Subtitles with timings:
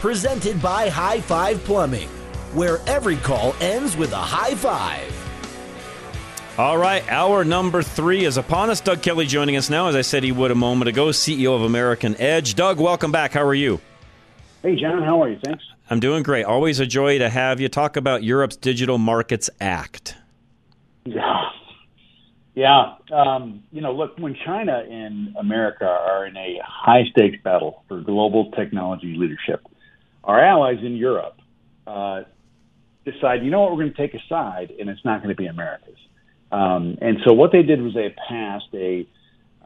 [0.00, 2.08] Presented by High Five Plumbing,
[2.54, 5.14] where every call ends with a high five.
[6.56, 8.80] All right, hour number three is upon us.
[8.80, 11.60] Doug Kelly joining us now, as I said he would a moment ago, CEO of
[11.60, 12.54] American Edge.
[12.54, 13.32] Doug, welcome back.
[13.32, 13.78] How are you?
[14.62, 15.38] Hey, John, how are you?
[15.44, 15.62] Thanks.
[15.90, 16.44] I'm doing great.
[16.44, 20.16] Always a joy to have you talk about Europe's Digital Markets Act.
[21.04, 21.50] Yeah.
[22.54, 22.94] Yeah.
[23.12, 28.00] Um, you know, look, when China and America are in a high stakes battle for
[28.00, 29.60] global technology leadership,
[30.24, 31.38] our allies in Europe
[31.86, 32.22] uh,
[33.04, 35.34] decide, you know what, we're going to take a side, and it's not going to
[35.36, 35.96] be America's.
[36.52, 39.06] Um, and so what they did was they passed a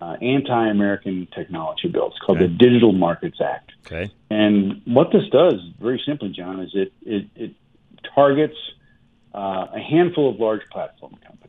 [0.01, 2.09] uh, anti-American technology bill.
[2.09, 2.47] It's called Okay.
[2.47, 3.73] the Digital Markets Act.
[3.87, 4.11] Okay.
[4.31, 7.53] And what this does, very simply, John, is it it, it
[8.15, 8.57] targets
[9.35, 11.44] uh, a handful of large platform companies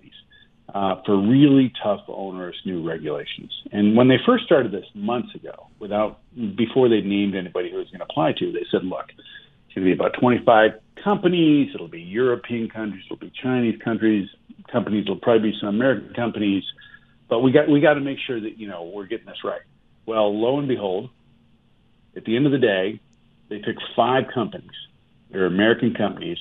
[0.73, 3.51] uh, for really tough, onerous new regulations.
[3.71, 6.19] And when they first started this months ago, without
[6.55, 9.87] before they named anybody who was going to apply to, they said, "Look, it's going
[9.87, 10.71] to be about 25
[11.03, 11.71] companies.
[11.73, 13.03] It'll be European countries.
[13.05, 14.27] It'll be Chinese countries.
[14.71, 15.03] Companies.
[15.03, 16.63] It'll probably be some American companies."
[17.29, 19.61] But we got we got to make sure that you know we're getting this right.
[20.05, 21.09] Well, lo and behold,
[22.15, 22.99] at the end of the day,
[23.49, 24.69] they picked five companies.
[25.31, 26.37] They're American companies,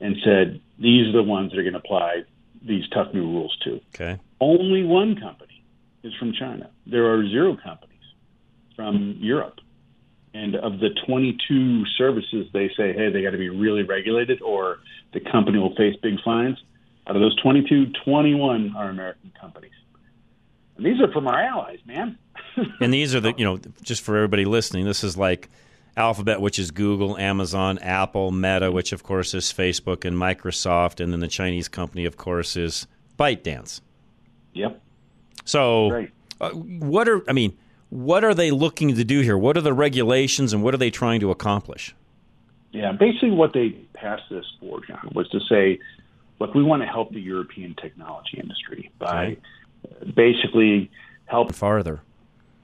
[0.00, 2.24] and said these are the ones that are going to apply
[2.66, 3.80] these tough new rules to.
[3.94, 4.18] Okay.
[4.40, 5.62] Only one company
[6.02, 6.70] is from China.
[6.86, 7.92] There are zero companies
[8.76, 9.60] from Europe.
[10.34, 14.78] And of the 22 services they say, hey, they got to be really regulated or
[15.12, 16.58] the company will face big fines,
[17.06, 19.72] out of those 22, 21 are American companies.
[20.76, 22.18] And these are from our allies, man.
[22.80, 25.48] And these are the, you know, just for everybody listening, this is like
[25.96, 31.12] Alphabet, which is Google, Amazon, Apple, Meta, which of course is Facebook, and Microsoft, and
[31.12, 32.86] then the Chinese company, of course, is
[33.18, 33.80] ByteDance.
[34.54, 34.80] Yep.
[35.44, 36.06] So,
[36.40, 37.56] uh, what are I mean?
[37.90, 39.36] What are they looking to do here?
[39.36, 41.94] What are the regulations, and what are they trying to accomplish?
[42.72, 45.78] Yeah, basically what they passed this for, John, was to say,
[46.38, 49.36] look, we want to help the European technology industry by
[50.14, 50.90] basically
[51.26, 51.54] help.
[51.54, 52.00] Farther.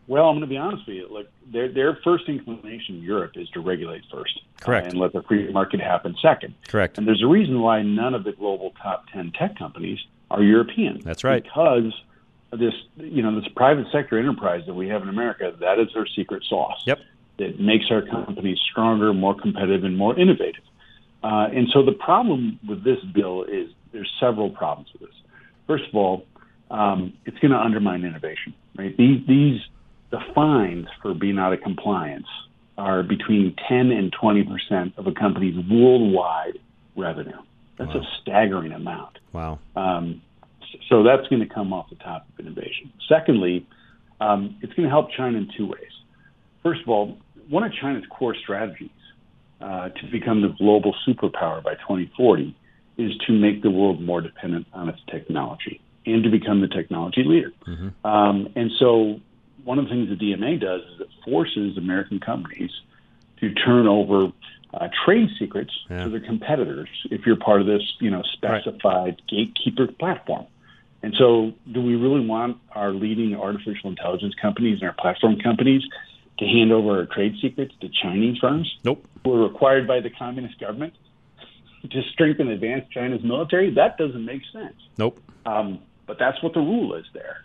[0.09, 1.09] Well, I'm going to be honest with you.
[1.11, 4.87] Look, their their first inclination in Europe is to regulate first, Correct.
[4.87, 6.55] uh, and let the free market happen second.
[6.67, 6.97] Correct.
[6.97, 9.99] And there's a reason why none of the global top ten tech companies
[10.31, 11.01] are European.
[11.05, 11.45] That's right.
[11.45, 11.93] Because
[12.53, 16.07] this, you know, this private sector enterprise that we have in America, that is their
[16.07, 16.83] secret sauce.
[16.87, 17.01] Yep.
[17.39, 20.65] That makes our companies stronger, more competitive, and more innovative.
[21.23, 25.17] Uh, and so the problem with this bill is there's several problems with this.
[25.67, 26.27] First of all,
[26.71, 28.55] um, it's going to undermine innovation.
[28.77, 28.97] Right?
[28.97, 29.61] These these
[30.11, 32.27] the fines for being out of compliance
[32.77, 36.59] are between 10 and 20 percent of a company's worldwide
[36.97, 37.39] revenue.
[37.79, 39.19] That's a staggering amount.
[39.33, 39.61] Wow.
[39.77, 40.21] Um,
[40.89, 42.93] so that's going to come off the top of innovation.
[43.09, 43.67] Secondly,
[44.21, 45.93] um, it's going to help China in two ways.
[46.63, 47.17] First of all,
[47.49, 48.91] one of China's core strategies
[49.61, 52.55] uh, to become the global superpower by 2040
[52.97, 57.23] is to make the world more dependent on its technology and to become the technology
[57.25, 57.53] leader.
[58.05, 59.21] Um, and so,
[59.69, 62.71] one of the things the DMA does is it forces American companies
[63.39, 64.33] to turn over
[64.73, 66.05] uh, trade secrets Yeah.
[66.05, 70.47] to their competitors if you're part of this, you know, specified gatekeeper platform.
[71.03, 75.83] And so, do we really want our leading artificial intelligence companies and our platform companies
[76.39, 79.05] to hand over our trade secrets to Chinese firms Nope.
[79.23, 80.95] who are required by the communist government
[81.91, 83.69] to strengthen and advance China's military?
[83.75, 84.77] That doesn't make sense.
[84.97, 85.21] Nope.
[85.45, 87.43] Um, but that's what the rule is there.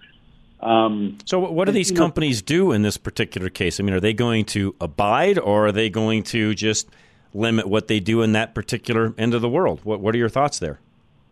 [0.64, 3.80] Um, So, what do these you know- companies do in this particular case?
[3.80, 6.90] I mean, are they going to abide, or are they going to just
[7.34, 9.82] limit what they do in that particular end of the world?
[9.84, 10.80] What What are your thoughts there?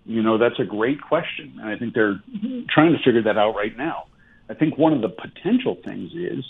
[0.06, 1.54] You know, that's a great question.
[1.62, 2.19] And I think they're
[2.69, 4.06] trying to figure that out right now.
[4.50, 6.44] I think one of the potential things is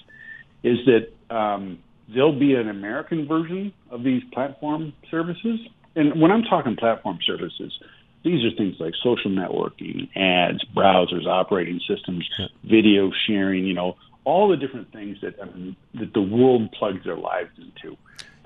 [0.63, 5.59] is that um, there'll be an American version of these platform services,
[5.95, 7.77] and when I'm talking platform services,
[8.23, 12.29] these are things like social networking, ads, browsers, operating systems,
[12.63, 13.65] video sharing.
[13.65, 17.97] You know, all the different things that um, that the world plugs their lives into.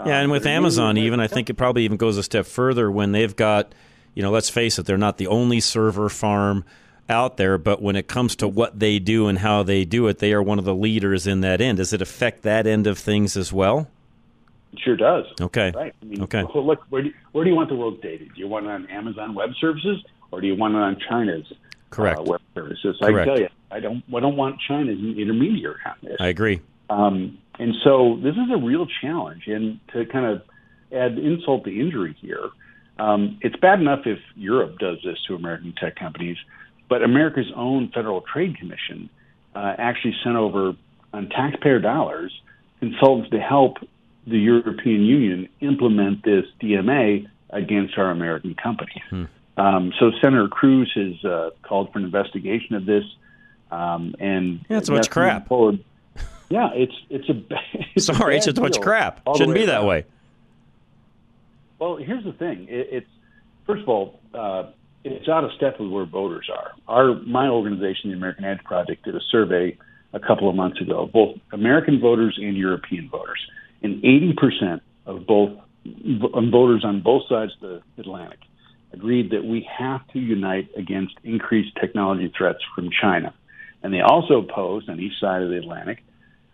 [0.06, 3.13] Yeah, and with Amazon, even I think it probably even goes a step further when
[3.13, 3.74] they've got,
[4.13, 6.66] you know, let's face it, they're not the only server farm
[7.07, 10.19] out there, but when it comes to what they do and how they do it,
[10.19, 11.77] they are one of the leaders in that end.
[11.77, 13.88] Does it affect that end of things as well?
[14.75, 15.25] It sure does.
[15.39, 15.72] Okay.
[15.74, 15.95] Right.
[16.01, 16.44] I mean, okay.
[16.44, 18.25] Look, where do, you, where do you want the world data?
[18.25, 21.45] Do you want it on Amazon Web Services or do you want it on China's
[21.92, 22.19] Correct.
[22.19, 22.98] Uh, web services?
[23.01, 23.18] Correct.
[23.18, 24.04] I tell you, I don't.
[24.13, 26.18] I don't want China as an intermediary on this.
[26.19, 26.60] I agree.
[26.89, 29.44] Um, and so this is a real challenge.
[29.48, 30.42] And to kind of
[30.92, 32.50] add insult to injury here,
[33.00, 36.38] um, it's bad enough if Europe does this to American tech companies,
[36.89, 39.10] but America's own Federal Trade Commission
[39.56, 40.74] uh, actually sent over
[41.13, 42.33] on taxpayer dollars
[42.81, 43.77] consultants to help
[44.27, 49.04] the European Union implement this DMA against our American companies.
[49.10, 49.25] Hmm.
[49.57, 53.04] Um, so Senator Cruz has uh, called for an investigation of this,
[53.72, 55.48] um, and yeah, it's a bunch of crap.
[55.48, 55.83] Forward.
[56.50, 57.42] Yeah, it's it's a
[57.95, 59.22] it's sorry, a it's a bunch of crap.
[59.36, 60.06] Shouldn't be that way.
[61.80, 62.68] Well, here's the thing.
[62.69, 63.10] It, it's
[63.66, 64.72] first of all, uh,
[65.06, 66.74] it's out of step with where voters are.
[66.88, 69.77] Our my organization, the American Edge Project, did a survey
[70.13, 73.39] a couple of months ago, both American voters and European voters,
[73.85, 75.51] and 80% of both
[75.85, 78.39] voters on both sides of the Atlantic
[78.91, 83.33] agreed that we have to unite against increased technology threats from China.
[83.83, 85.99] And they also opposed on each side of the Atlantic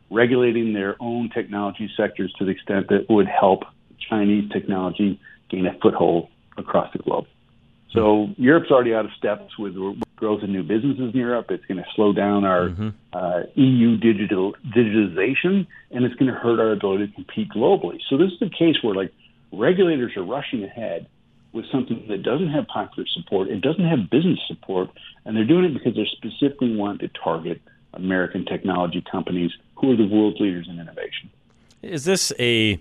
[0.10, 3.63] regulating their own technology sectors to the extent that would help
[4.10, 5.19] Chinese technology
[5.50, 6.27] gain a foothold
[6.57, 7.25] across the globe.
[7.94, 9.76] So Europe's already out of steps with
[10.16, 11.48] growth in new businesses in Europe.
[11.50, 12.90] It's going to slow down our mm-hmm.
[13.12, 18.00] uh, EU digital digitization, and it's going to hurt our ability to compete globally.
[18.10, 19.14] So this is a case where like
[19.52, 21.08] regulators are rushing ahead
[21.54, 24.90] with something that doesn't have popular support, it doesn't have business support,
[25.26, 27.62] and they're doing it because they specifically want to target
[27.94, 31.30] American technology companies who are the world's leaders in innovation.
[31.82, 32.80] Is this a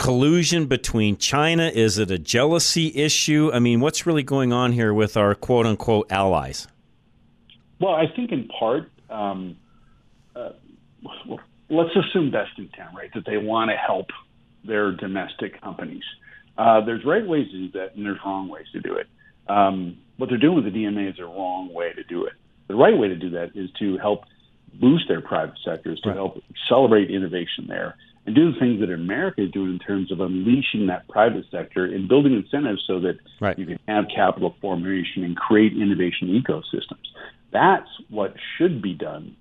[0.00, 1.70] collusion between China?
[1.72, 3.50] Is it a jealousy issue?
[3.52, 6.66] I mean, what's really going on here with our quote unquote allies?
[7.78, 9.56] Well, I think in part, um,
[10.34, 10.50] uh,
[11.68, 13.10] let's assume best intent, right?
[13.14, 14.06] That they want to help
[14.64, 16.04] their domestic companies.
[16.56, 19.06] Uh, there's right ways to do that, and there's wrong ways to do it.
[19.48, 22.32] Um, what they're doing with the DMA is a wrong way to do it.
[22.68, 24.24] The right way to do that is to help
[24.72, 27.96] boost their private sectors, to help accelerate innovation there,
[28.26, 31.84] and do the things that America is doing in terms of unleashing that private sector
[31.84, 33.58] and building incentives so that right.
[33.58, 37.06] you can have capital formation and create innovation ecosystems.
[37.52, 39.36] That's what should be done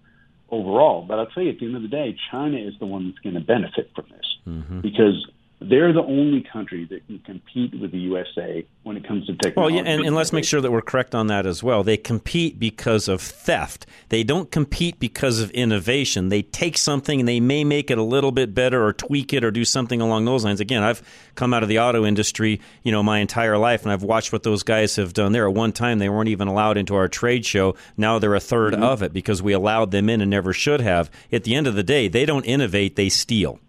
[0.50, 1.06] overall.
[1.08, 3.20] But I'll tell you, at the end of the day, China is the one that's
[3.20, 4.82] going to benefit from this mm-hmm.
[4.82, 5.30] because
[5.62, 9.76] they're the only country that can compete with the USA when it comes to technology.
[9.76, 11.84] Well, yeah, and, and, let's make sure that we're correct on that as well.
[11.84, 13.86] They compete because of theft.
[14.08, 16.30] They don't compete because of innovation.
[16.30, 19.44] They take something and they may make it a little bit better or tweak it
[19.44, 20.62] or do something along those lines.
[20.62, 21.02] Again, I've
[21.36, 24.44] come out of the auto industry, you know, my entire life, and I've watched what
[24.44, 25.48] those guys have done there.
[25.48, 27.76] At one time, they weren't even allowed into our trade show.
[27.98, 28.84] Now they're a 3rd mm-hmm.
[28.84, 31.12] of it because we allowed them in and never should have.
[31.34, 33.60] At the end of the day, they don't innovate; they steal.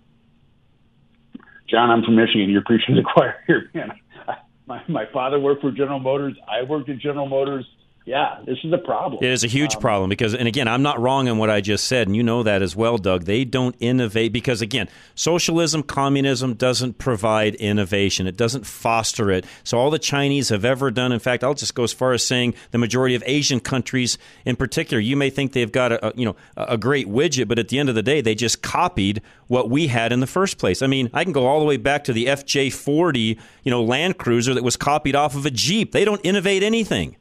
[1.70, 2.50] John, I'm from Michigan.
[2.50, 3.92] You're preaching to the choir here, man.
[4.66, 6.36] my, my father worked for General Motors.
[6.48, 7.66] I worked at General Motors
[8.06, 9.22] yeah, this is a problem.
[9.22, 11.60] It is a huge um, problem because, and again, I'm not wrong in what I
[11.60, 13.24] just said, and you know that as well, Doug.
[13.24, 18.26] They don't innovate because, again, socialism, communism doesn't provide innovation.
[18.26, 19.44] It doesn't foster it.
[19.64, 22.26] So all the Chinese have ever done, in fact, I'll just go as far as
[22.26, 24.16] saying the majority of Asian countries,
[24.46, 27.58] in particular, you may think they've got a, a you know a great widget, but
[27.58, 30.56] at the end of the day, they just copied what we had in the first
[30.56, 30.80] place.
[30.80, 34.16] I mean, I can go all the way back to the FJ40, you know, Land
[34.16, 35.92] Cruiser that was copied off of a Jeep.
[35.92, 37.16] They don't innovate anything.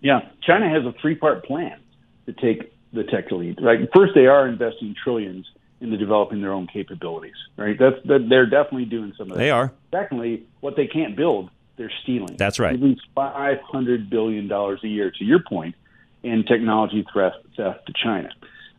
[0.00, 1.78] Yeah, China has a three-part plan
[2.26, 3.58] to take the tech lead.
[3.60, 5.46] Right, first they are investing trillions
[5.80, 7.34] into developing their own capabilities.
[7.56, 9.42] Right, that's that they're definitely doing some of that.
[9.42, 9.72] They are.
[9.92, 12.36] Secondly, what they can't build, they're stealing.
[12.36, 12.78] That's right.
[12.78, 15.10] They lose five hundred billion dollars a year.
[15.10, 15.74] To your point,
[16.22, 18.30] in technology theft, theft to China.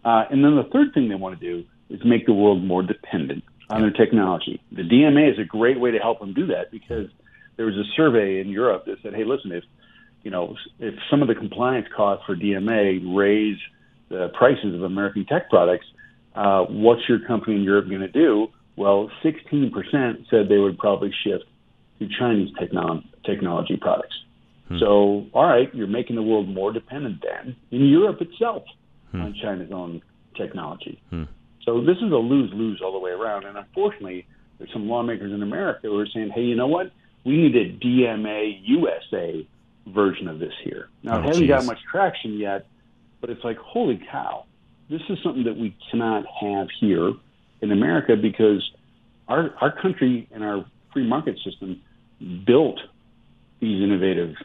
[0.03, 2.83] Uh, and then the third thing they want to do is make the world more
[2.83, 4.61] dependent on their technology.
[4.71, 7.09] The DMA is a great way to help them do that because
[7.57, 9.63] there was a survey in Europe that said, "Hey, listen, if
[10.23, 13.57] you know, if some of the compliance costs for DMA raise
[14.09, 15.85] the prices of American tech products,
[16.35, 18.47] uh, what's your company in Europe going to do?
[18.75, 19.71] Well, 16%
[20.29, 21.45] said they would probably shift
[21.99, 24.15] to Chinese techno- technology products.
[24.67, 24.77] Hmm.
[24.79, 28.63] So, all right, you're making the world more dependent then in Europe itself
[29.11, 29.21] hmm.
[29.21, 30.01] on China's own
[30.35, 31.01] technology.
[31.09, 31.23] Hmm.
[31.65, 33.45] So this is a lose lose all the way around.
[33.45, 34.25] And unfortunately,
[34.57, 36.91] there's some lawmakers in America who are saying, hey, you know what?
[37.25, 39.45] We need a DMA USA
[39.93, 40.89] version of this here.
[41.03, 41.49] Now, Oh, it hasn't geez.
[41.49, 42.65] got much traction yet,
[43.21, 44.45] but it's like, holy cow,
[44.89, 47.13] this is something that we cannot have here
[47.61, 48.69] in America because
[49.27, 51.81] our, our country and our free market system
[52.45, 52.79] built
[53.59, 54.35] these innovative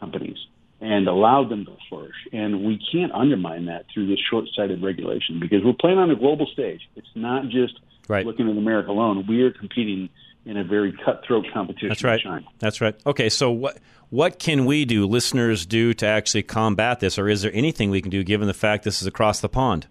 [0.00, 0.38] companies
[0.80, 2.16] and allowed them to flourish.
[2.32, 6.16] And we can't undermine that through this short sighted regulation because we're playing on a
[6.16, 6.80] global stage.
[6.96, 7.74] It's not just
[8.08, 8.26] Right.
[8.26, 9.24] looking at America alone.
[9.28, 10.08] We are competing
[10.44, 12.14] in a very cutthroat competition That's right.
[12.14, 12.46] with China.
[12.58, 12.94] That's right.
[13.06, 13.78] Okay, so what
[14.10, 18.02] what can we do, listeners, do to actually combat this, or is there anything we
[18.02, 19.86] can do given the fact this is across the pond?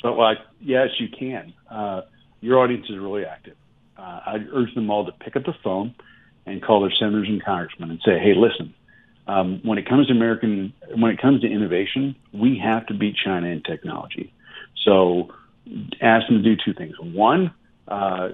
[0.00, 1.52] So, like, yes, you can.
[1.68, 2.02] Uh,
[2.40, 3.56] your audience is really active.
[3.98, 5.94] Uh, I urge them all to pick up the phone
[6.44, 8.74] and call their senators and congressmen and say, "Hey, listen,
[9.26, 13.16] um, when it comes to American, when it comes to innovation, we have to beat
[13.16, 14.32] China in technology."
[14.84, 15.34] So,
[16.00, 16.94] ask them to do two things.
[17.00, 17.50] One,
[17.88, 18.30] uh,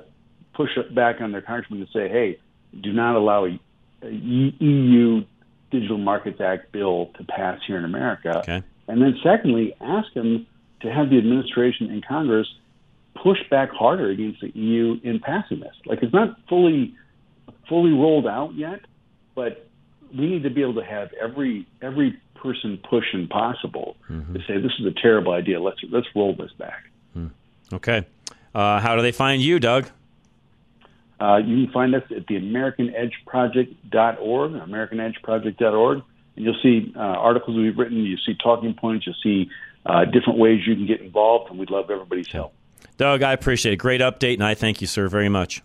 [0.54, 2.38] push back on their congressmen to say, "Hey,
[2.80, 3.58] do not allow a,
[4.02, 5.24] a EU
[5.70, 8.62] Digital Markets Act bill to pass here in America." Okay.
[8.88, 10.46] And then, secondly, ask them
[10.80, 12.48] to have the administration and Congress
[13.22, 15.74] push back harder against the EU in passing this.
[15.86, 16.94] Like it's not fully
[17.68, 18.80] fully rolled out yet,
[19.34, 19.66] but
[20.16, 23.96] we need to be able to have every every person pushing possible
[24.34, 25.60] to say this is a terrible idea.
[25.60, 26.84] Let's let's roll this back.
[27.72, 28.06] Okay.
[28.54, 29.88] Uh, how do they find you, Doug?
[31.22, 36.02] Uh, you can find us at the AmericanEdgeProject.org, AmericanEdgeProject.org,
[36.34, 37.98] and you'll see uh, articles we've written.
[37.98, 39.06] You see talking points.
[39.06, 39.48] You'll see
[39.86, 42.54] uh, different ways you can get involved, and we'd love everybody's help.
[42.96, 43.76] Doug, I appreciate it.
[43.76, 45.62] Great update, and I thank you, sir, very much.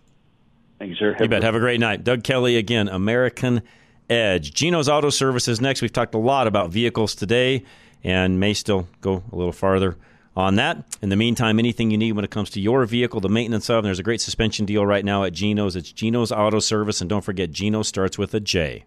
[0.77, 1.17] Thank you, sir.
[1.19, 1.41] You bet.
[1.41, 2.03] Have a great night.
[2.03, 3.63] Doug Kelly again, American
[4.11, 4.53] Edge.
[4.53, 5.81] Geno's Auto Services next.
[5.81, 7.63] We've talked a lot about vehicles today
[8.03, 9.97] and may still go a little farther
[10.37, 10.85] on that.
[11.01, 13.83] In the meantime, anything you need when it comes to your vehicle, the maintenance of,
[13.83, 15.75] there's a great suspension deal right now at Geno's.
[15.75, 18.85] It's Geno's Auto Service, and don't forget, Geno starts with a J.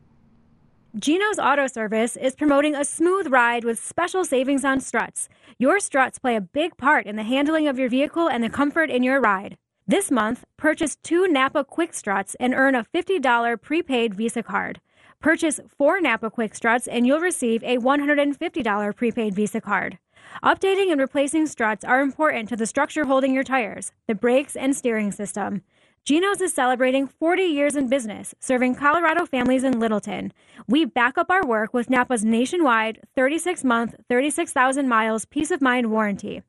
[0.97, 5.29] Geno's Auto Service is promoting a smooth ride with special savings on struts.
[5.59, 8.91] Your struts play a big part in the handling of your vehicle and the comfort
[8.91, 9.57] in your ride.
[9.87, 14.81] This month, purchase two Napa Quick Struts and earn a $50 prepaid Visa card.
[15.21, 19.99] Purchase four Napa Quick Struts and you'll receive a $150 prepaid Visa card.
[20.43, 24.75] Updating and replacing struts are important to the structure holding your tires, the brakes, and
[24.75, 25.63] steering system.
[26.05, 30.33] Geno's is celebrating 40 years in business, serving Colorado families in Littleton.
[30.67, 35.91] We back up our work with Napa's nationwide 36 month, 36,000 miles peace of mind
[35.91, 36.43] warranty.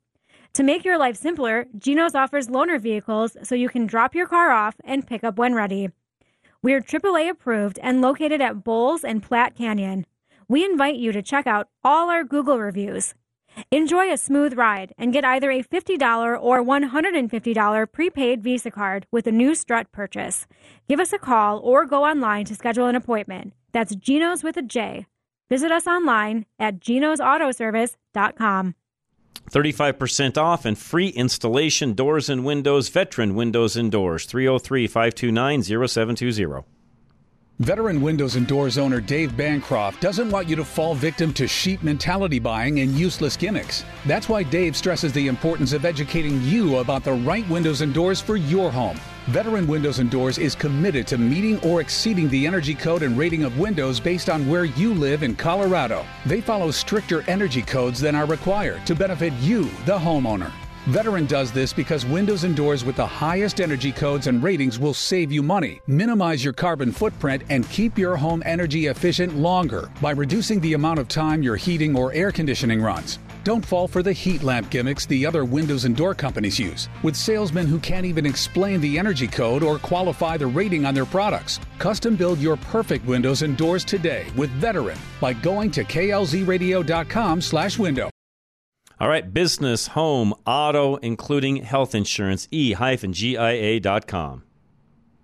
[0.54, 4.52] To make your life simpler, Geno's offers loaner vehicles so you can drop your car
[4.52, 5.90] off and pick up when ready.
[6.64, 10.06] We're AAA approved and located at Bowles and Platte Canyon.
[10.48, 13.16] We invite you to check out all our Google reviews.
[13.72, 19.28] Enjoy a smooth ride and get either a $50 or $150 prepaid Visa card with
[19.28, 20.46] a new strut purchase.
[20.88, 23.54] Give us a call or go online to schedule an appointment.
[23.72, 25.06] That's Geno's with a J.
[25.50, 28.76] Visit us online at genosautoservice.com.
[29.50, 36.81] 35% off and free installation doors and windows, veteran windows and doors, 303 529 0720.
[37.62, 41.84] Veteran windows and doors owner Dave Bancroft doesn't want you to fall victim to sheep
[41.84, 43.86] mentality buying and useless gimmicks.
[44.08, 48.20] That's why Dave stresses the importance of educating you about the right windows and doors
[48.20, 49.00] for your home.
[49.28, 53.44] Veteran Windows and Doors is committed to meeting or exceeding the energy code and rating
[53.44, 56.04] of windows based on where you live in Colorado.
[56.26, 60.52] They follow stricter energy codes than are required to benefit you, the homeowner.
[60.88, 64.96] Veteran does this because windows and doors with the highest energy codes and ratings will
[64.96, 70.10] save you money, minimize your carbon footprint, and keep your home energy efficient longer by
[70.10, 73.20] reducing the amount of time your heating or air conditioning runs.
[73.44, 77.16] Don't fall for the heat lamp gimmicks the other windows and door companies use, with
[77.16, 81.60] salesmen who can't even explain the energy code or qualify the rating on their products.
[81.78, 88.10] Custom build your perfect windows and doors today with Veteran by going to klzradio.com/window.
[89.02, 94.44] All right, business, home, auto, including health insurance, e-gia.com.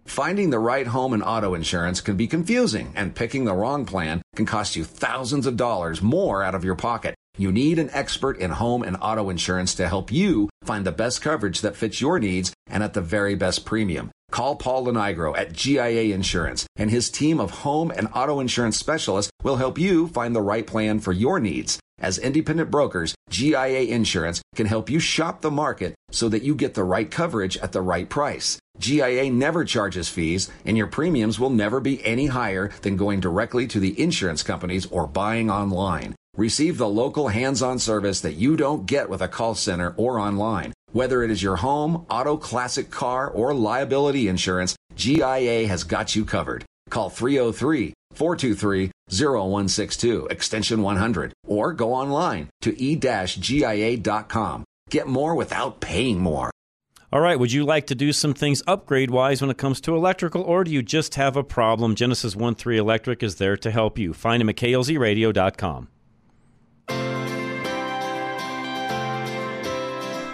[0.04, 4.24] Finding the right home and auto insurance can be confusing, and picking the wrong plan
[4.36, 7.14] can cost you thousands of dollars more out of your pocket.
[7.38, 11.22] You need an expert in home and auto insurance to help you find the best
[11.22, 14.10] coverage that fits your needs and at the very best premium.
[14.32, 19.32] Call Paul Lenigro at GIA Insurance, and his team of home and auto insurance specialists
[19.44, 21.78] will help you find the right plan for your needs.
[22.00, 26.76] As independent brokers, GIA Insurance can help you shop the market so that you get
[26.76, 28.60] the right coverage at the right price.
[28.78, 33.66] GIA never charges fees, and your premiums will never be any higher than going directly
[33.68, 36.14] to the insurance companies or buying online.
[36.36, 40.20] Receive the local hands on service that you don't get with a call center or
[40.20, 40.74] online.
[40.92, 46.26] Whether it is your home, auto, classic car, or liability insurance, GIA has got you
[46.26, 46.64] covered.
[46.92, 54.64] Call 303 423 0162, extension 100, or go online to e-gia.com.
[54.90, 56.52] Get more without paying more.
[57.12, 59.96] All right, would you like to do some things upgrade wise when it comes to
[59.96, 61.96] electrical, or do you just have a problem?
[61.96, 64.14] Genesis 1 3 Electric is there to help you.
[64.14, 65.88] Find him at klzradio.com.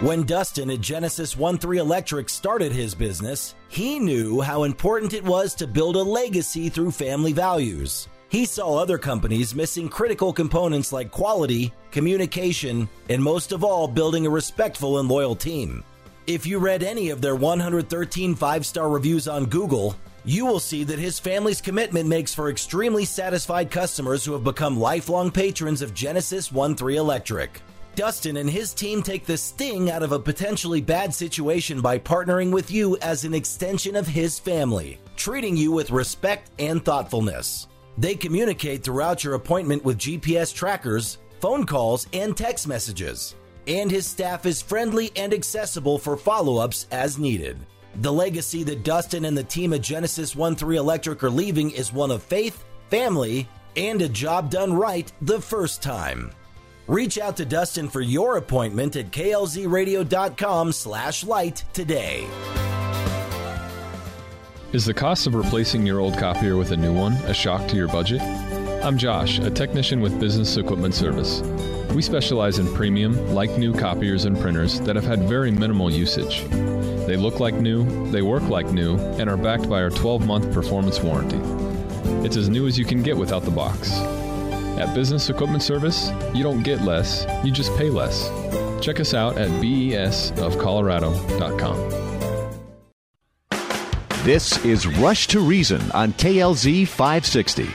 [0.04, 5.24] When Dustin at Genesis 1 3 Electric started his business, he knew how important it
[5.24, 8.06] was to build a legacy through family values.
[8.28, 14.26] He saw other companies missing critical components like quality, communication, and most of all, building
[14.26, 15.82] a respectful and loyal team.
[16.26, 19.96] If you read any of their 113 five star reviews on Google,
[20.26, 24.78] you will see that his family's commitment makes for extremely satisfied customers who have become
[24.78, 27.62] lifelong patrons of Genesis 1 3 Electric.
[27.96, 32.50] Dustin and his team take the sting out of a potentially bad situation by partnering
[32.50, 37.68] with you as an extension of his family, treating you with respect and thoughtfulness.
[37.96, 43.34] They communicate throughout your appointment with GPS trackers, phone calls, and text messages.
[43.66, 47.58] And his staff is friendly and accessible for follow ups as needed.
[47.96, 51.92] The legacy that Dustin and the team at Genesis 1 3 Electric are leaving is
[51.92, 56.32] one of faith, family, and a job done right the first time.
[56.86, 62.26] Reach out to Dustin for your appointment at klzradio.com slash light today.
[64.74, 67.76] Is the cost of replacing your old copier with a new one a shock to
[67.76, 68.20] your budget?
[68.84, 71.40] I'm Josh, a technician with Business Equipment Service.
[71.94, 76.44] We specialize in premium, like new copiers and printers that have had very minimal usage.
[77.06, 80.52] They look like new, they work like new, and are backed by our 12 month
[80.52, 81.38] performance warranty.
[82.26, 83.90] It's as new as you can get without the box.
[84.78, 88.28] At Business Equipment Service, you don't get less, you just pay less.
[88.84, 92.04] Check us out at besofcolorado.com.
[94.24, 97.68] This is Rush to Reason on KLZ 560.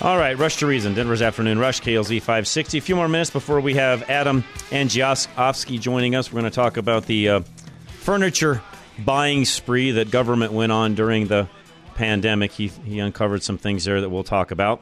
[0.00, 2.78] All right, Rush to Reason, Denver's Afternoon Rush, KLZ 560.
[2.78, 6.32] A few more minutes before we have Adam Andrzejewski joining us.
[6.32, 7.40] We're going to talk about the uh,
[7.86, 8.62] furniture
[8.98, 11.48] buying spree that government went on during the
[11.94, 12.52] pandemic.
[12.52, 14.80] He, he uncovered some things there that we'll talk about.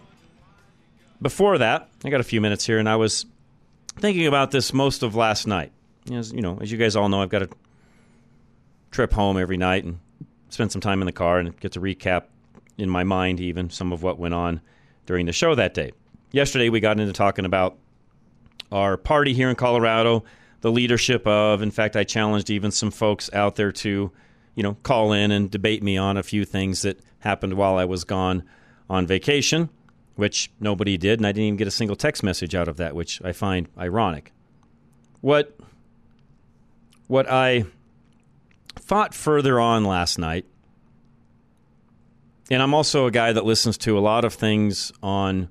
[1.20, 3.26] Before that, I got a few minutes here, and I was
[3.98, 5.72] thinking about this most of last night.
[6.12, 7.48] As, you know, as you guys all know, I've got a
[8.90, 9.98] trip home every night and
[10.48, 12.24] spend some time in the car and get to recap
[12.76, 14.60] in my mind even some of what went on
[15.06, 15.92] during the show that day.
[16.32, 17.76] Yesterday, we got into talking about
[18.72, 20.24] our party here in Colorado,
[20.62, 21.62] the leadership of.
[21.62, 24.10] In fact, I challenged even some folks out there to
[24.54, 27.84] you know, call in and debate me on a few things that happened while I
[27.84, 28.42] was gone
[28.90, 29.70] on vacation,
[30.16, 32.94] which nobody did, and I didn't even get a single text message out of that,
[32.94, 34.32] which I find ironic.
[35.20, 35.56] What
[37.06, 37.64] what I
[38.76, 40.44] thought further on last night,
[42.50, 45.48] and I'm also a guy that listens to a lot of things on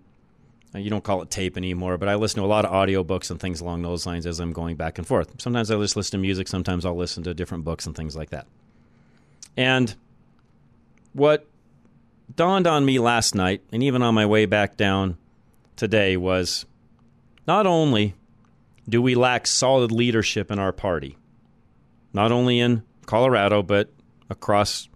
[0.74, 3.30] uh, you don't call it tape anymore, but I listen to a lot of audiobooks
[3.30, 5.42] and things along those lines as I'm going back and forth.
[5.42, 8.30] Sometimes I just listen to music, sometimes I'll listen to different books and things like
[8.30, 8.48] that.
[9.58, 9.94] And
[11.14, 11.48] what
[12.36, 15.18] dawned on me last night, and even on my way back down
[15.76, 16.66] today, was
[17.48, 18.16] not only
[18.88, 21.18] do we lack solid leadership in our party,
[22.14, 23.92] not only in Colorado, but
[24.30, 24.90] across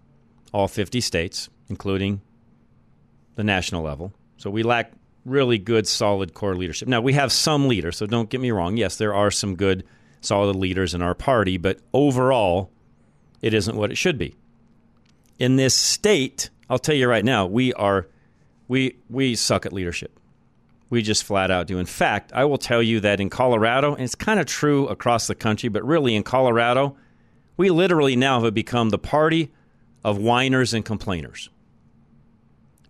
[0.52, 2.20] all 50 states, including
[3.34, 4.12] the national level.
[4.38, 4.92] So we lack
[5.24, 6.88] really good, solid core leadership.
[6.88, 8.76] Now, we have some leaders, so don't get me wrong.
[8.76, 9.84] Yes, there are some good,
[10.20, 12.70] solid leaders in our party, but overall,
[13.42, 14.34] it isn't what it should be
[15.38, 18.08] in this state, I'll tell you right now, we are
[18.68, 20.18] we we suck at leadership.
[20.88, 21.78] We just flat out do.
[21.78, 25.26] In fact, I will tell you that in Colorado, and it's kind of true across
[25.26, 26.96] the country, but really in Colorado,
[27.56, 29.52] we literally now have become the party
[30.04, 31.50] of whiners and complainers.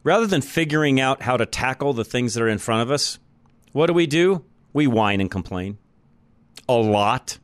[0.02, 3.18] Rather than figuring out how to tackle the things that are in front of us,
[3.72, 4.44] what do we do?
[4.72, 5.78] We whine and complain
[6.68, 7.38] a lot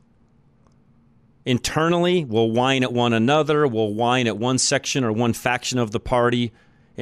[1.45, 2.25] internally.
[2.25, 3.67] We'll whine at one another.
[3.67, 6.51] We'll whine at one section or one faction of the party.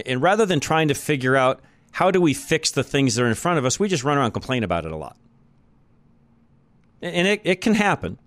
[0.05, 3.27] And rather than trying to figure out how do we fix the things that are
[3.27, 5.17] in front of us, we just run around and complain about it a lot.
[7.01, 8.17] And it, it can happen.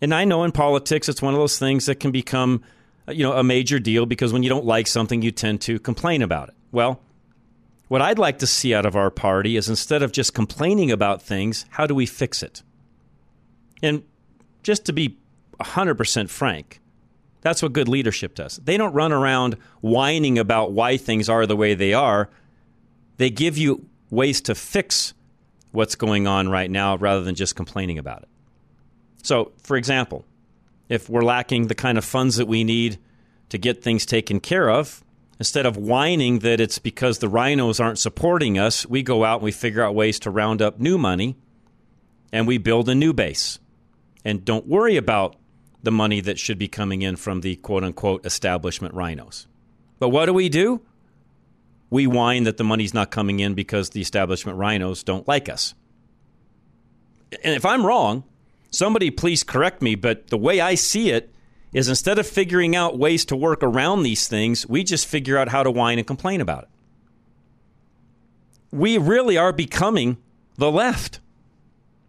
[0.00, 2.62] And I know in politics, it's one of those things that can become,
[3.08, 6.22] you know, a major deal because when you don't like something, you tend to complain
[6.22, 6.54] about it.
[6.70, 7.00] Well,
[7.88, 11.22] what I'd like to see out of our party is instead of just complaining about
[11.22, 12.62] things, how do we fix it?
[13.82, 14.02] And
[14.62, 15.18] just to be
[15.60, 16.80] 100% frank.
[17.40, 18.56] That's what good leadership does.
[18.56, 22.30] They don't run around whining about why things are the way they are.
[23.18, 25.12] They give you ways to fix
[25.72, 28.28] what's going on right now rather than just complaining about it.
[29.22, 30.24] So, for example,
[30.88, 32.98] if we're lacking the kind of funds that we need
[33.50, 35.04] to get things taken care of,
[35.38, 39.44] instead of whining that it's because the rhinos aren't supporting us, we go out and
[39.44, 41.36] we figure out ways to round up new money
[42.32, 43.58] and we build a new base.
[44.24, 45.36] And don't worry about
[45.84, 49.46] the money that should be coming in from the quote unquote establishment rhinos.
[49.98, 50.80] But what do we do?
[51.90, 55.74] We whine that the money's not coming in because the establishment rhinos don't like us.
[57.42, 58.24] And if I'm wrong,
[58.70, 61.32] somebody please correct me, but the way I see it
[61.72, 65.48] is instead of figuring out ways to work around these things, we just figure out
[65.48, 66.68] how to whine and complain about it.
[68.70, 70.16] We really are becoming
[70.56, 71.20] the left.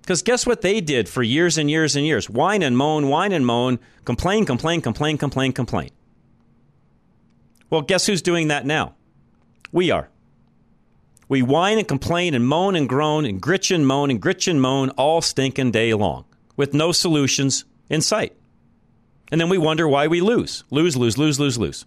[0.05, 2.29] Because guess what they did for years and years and years?
[2.29, 5.89] Whine and moan, whine and moan, complain, complain, complain, complain, complain.
[7.71, 8.93] Well, guess who's doing that now?
[9.71, 10.09] We are.
[11.27, 14.61] We whine and complain and moan and groan and gritch and moan and gritch and
[14.61, 18.37] moan all stinking day long with no solutions in sight.
[19.31, 20.65] And then we wonder why we lose.
[20.69, 21.83] Lose, lose, lose, lose, lose.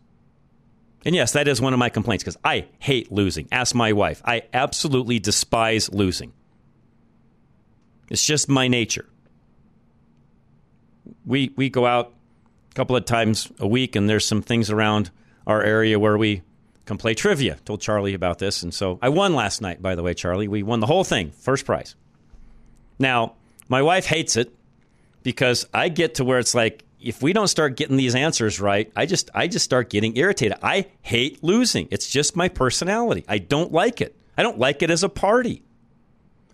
[1.05, 3.47] And yes, that is one of my complaints because I hate losing.
[3.53, 4.21] Ask my wife.
[4.25, 6.33] I absolutely despise losing.
[8.11, 9.07] It's just my nature.
[11.27, 12.15] We we go out
[12.71, 15.11] a couple of times a week, and there's some things around
[15.47, 16.43] our area where we
[16.87, 17.59] can play trivia.
[17.65, 19.83] Told Charlie about this, and so I won last night.
[19.83, 21.95] By the way, Charlie, we won the whole thing, first prize.
[22.99, 23.35] Now
[23.69, 24.55] my wife hates it
[25.23, 28.91] because I get to where it's like if we don't start getting these answers right,
[28.97, 30.59] I just I just start getting irritated.
[30.63, 31.89] I hate losing.
[31.91, 33.25] It's just my personality.
[33.29, 34.17] I don't like it.
[34.37, 35.63] I don't like it as a party.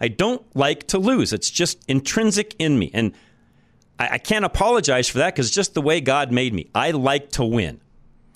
[0.00, 1.32] I don't like to lose.
[1.32, 2.90] It's just intrinsic in me.
[2.92, 3.12] And
[3.98, 6.68] I, I can't apologize for that because it's just the way God made me.
[6.74, 7.80] I like to win.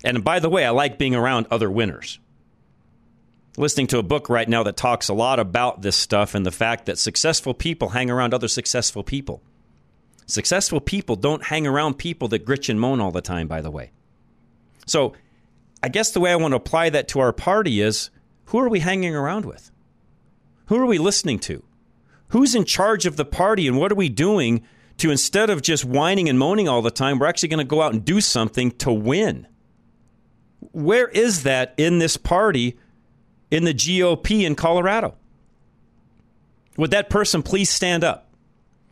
[0.05, 2.19] And by the way, I like being around other winners.
[3.57, 6.53] Listening to a book right now that talks a lot about this stuff and the
[6.53, 9.43] fact that successful people hang around other successful people.
[10.27, 13.71] Successful people don't hang around people that gritch and moan all the time, by the
[13.71, 13.91] way.
[14.87, 15.15] So
[15.83, 18.11] I guess the way I want to apply that to our party is
[18.47, 19.73] who are we hanging around with?
[20.69, 21.63] Who are we listening to?
[22.29, 24.63] Who's in charge of the party and what are we doing
[24.99, 27.81] to instead of just whining and moaning all the time, we're actually going to go
[27.81, 29.47] out and do something to win?
[30.73, 32.79] Where is that in this party
[33.51, 35.15] in the GOP in Colorado?
[36.77, 38.29] Would that person please stand up?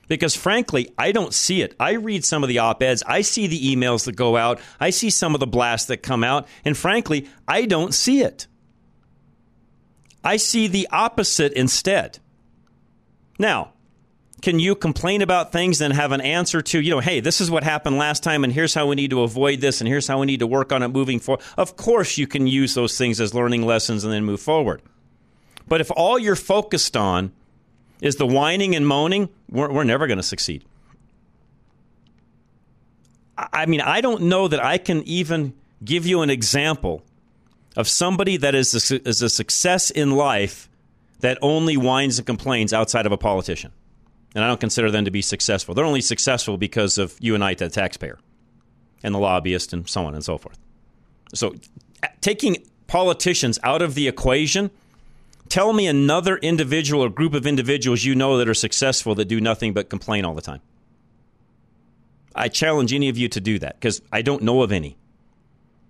[0.09, 1.75] Because frankly, I don't see it.
[1.79, 4.91] I read some of the op eds, I see the emails that go out, I
[4.91, 8.47] see some of the blasts that come out, and frankly, I don't see it.
[10.27, 12.19] I see the opposite instead.
[13.39, 13.75] Now,
[14.43, 17.49] can you complain about things and have an answer to, you know, hey, this is
[17.49, 20.19] what happened last time and here's how we need to avoid this and here's how
[20.19, 21.45] we need to work on it moving forward?
[21.57, 24.83] Of course, you can use those things as learning lessons and then move forward.
[25.69, 27.31] But if all you're focused on
[28.01, 30.65] is the whining and moaning, we're, we're never going to succeed.
[33.39, 37.05] I mean, I don't know that I can even give you an example
[37.77, 40.69] of somebody that is a, is a success in life
[41.21, 43.73] that only whines and complains outside of a politician.
[44.35, 45.75] And I don't consider them to be successful.
[45.75, 48.19] They're only successful because of you and I, the taxpayer,
[49.03, 50.59] and the lobbyist, and so on and so forth.
[51.35, 51.55] So,
[52.21, 54.71] taking politicians out of the equation,
[55.49, 59.41] tell me another individual or group of individuals you know that are successful that do
[59.41, 60.61] nothing but complain all the time.
[62.35, 64.99] I challenge any of you to do that because I don't know of any.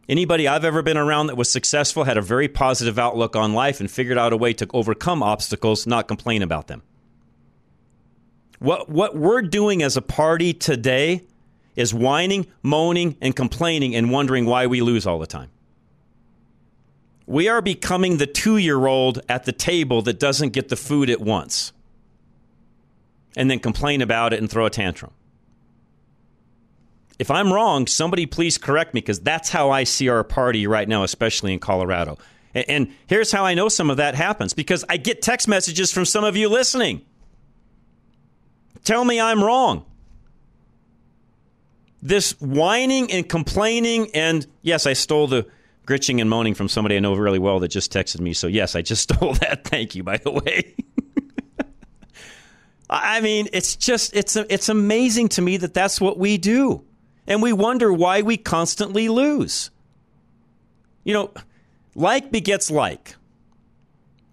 [0.09, 3.81] Anybody I've ever been around that was successful had a very positive outlook on life
[3.81, 6.83] and figured out a way to overcome obstacles, not complain about them.
[8.61, 11.25] What, what we're doing as a party today
[11.75, 15.51] is whining, moaning, and complaining and wondering why we lose all the time.
[17.27, 21.11] We are becoming the two year old at the table that doesn't get the food
[21.11, 21.73] at once
[23.37, 25.11] and then complain about it and throw a tantrum.
[27.19, 30.89] If I'm wrong, somebody please correct me because that's how I see our party right
[30.89, 32.19] now, especially in Colorado.
[32.55, 36.05] And here's how I know some of that happens because I get text messages from
[36.05, 37.03] some of you listening.
[38.85, 39.85] Tell me I'm wrong.
[42.03, 45.47] This whining and complaining, and yes, I stole the
[45.87, 48.33] gritching and moaning from somebody I know really well that just texted me.
[48.33, 49.65] So, yes, I just stole that.
[49.65, 50.75] Thank you, by the way.
[52.91, 56.85] I mean, it's just, it's, it's amazing to me that that's what we do
[57.27, 59.71] and we wonder why we constantly lose.
[61.05, 61.31] You know,
[61.95, 63.17] like begets like.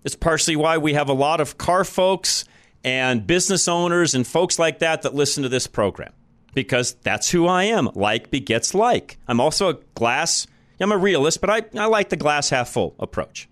[0.03, 2.45] It's partially why we have a lot of car folks
[2.83, 6.11] and business owners and folks like that that listen to this program
[6.53, 7.89] because that's who I am.
[7.95, 9.17] Like begets like.
[9.27, 10.47] I'm also a glass,
[10.79, 13.47] I'm a realist, but I, I like the glass half full approach.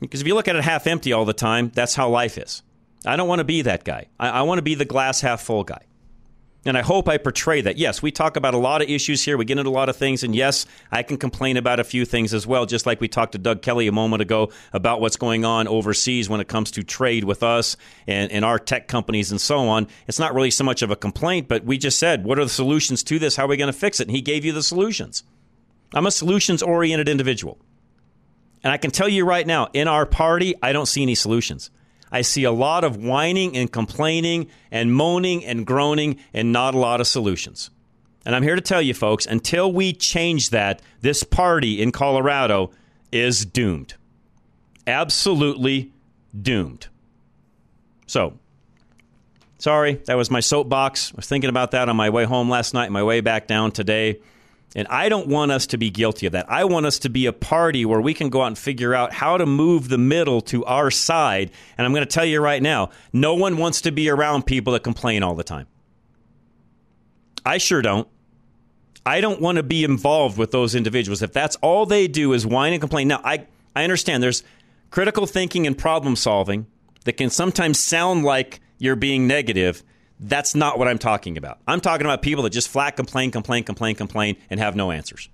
[0.00, 2.62] Because if you look at it half empty all the time, that's how life is.
[3.04, 4.06] I don't want to be that guy.
[4.18, 5.82] I, I want to be the glass half full guy.
[6.64, 7.78] And I hope I portray that.
[7.78, 9.38] Yes, we talk about a lot of issues here.
[9.38, 10.24] We get into a lot of things.
[10.24, 13.32] And yes, I can complain about a few things as well, just like we talked
[13.32, 16.82] to Doug Kelly a moment ago about what's going on overseas when it comes to
[16.82, 19.86] trade with us and, and our tech companies and so on.
[20.08, 22.50] It's not really so much of a complaint, but we just said, what are the
[22.50, 23.36] solutions to this?
[23.36, 24.08] How are we going to fix it?
[24.08, 25.22] And he gave you the solutions.
[25.94, 27.58] I'm a solutions oriented individual.
[28.64, 31.70] And I can tell you right now, in our party, I don't see any solutions.
[32.10, 36.78] I see a lot of whining and complaining and moaning and groaning and not a
[36.78, 37.70] lot of solutions.
[38.24, 42.70] And I'm here to tell you, folks, until we change that, this party in Colorado
[43.10, 43.94] is doomed.
[44.86, 45.92] Absolutely
[46.40, 46.88] doomed.
[48.06, 48.38] So,
[49.58, 51.12] sorry, that was my soapbox.
[51.12, 53.72] I was thinking about that on my way home last night, my way back down
[53.72, 54.20] today.
[54.76, 56.50] And I don't want us to be guilty of that.
[56.50, 59.12] I want us to be a party where we can go out and figure out
[59.12, 61.50] how to move the middle to our side.
[61.76, 64.74] And I'm going to tell you right now no one wants to be around people
[64.74, 65.66] that complain all the time.
[67.46, 68.06] I sure don't.
[69.06, 71.22] I don't want to be involved with those individuals.
[71.22, 73.08] If that's all they do is whine and complain.
[73.08, 74.42] Now, I, I understand there's
[74.90, 76.66] critical thinking and problem solving
[77.04, 79.82] that can sometimes sound like you're being negative
[80.20, 81.58] that's not what I'm talking about.
[81.66, 85.28] I'm talking about people that just flat complain, complain, complain, complain, and have no answers.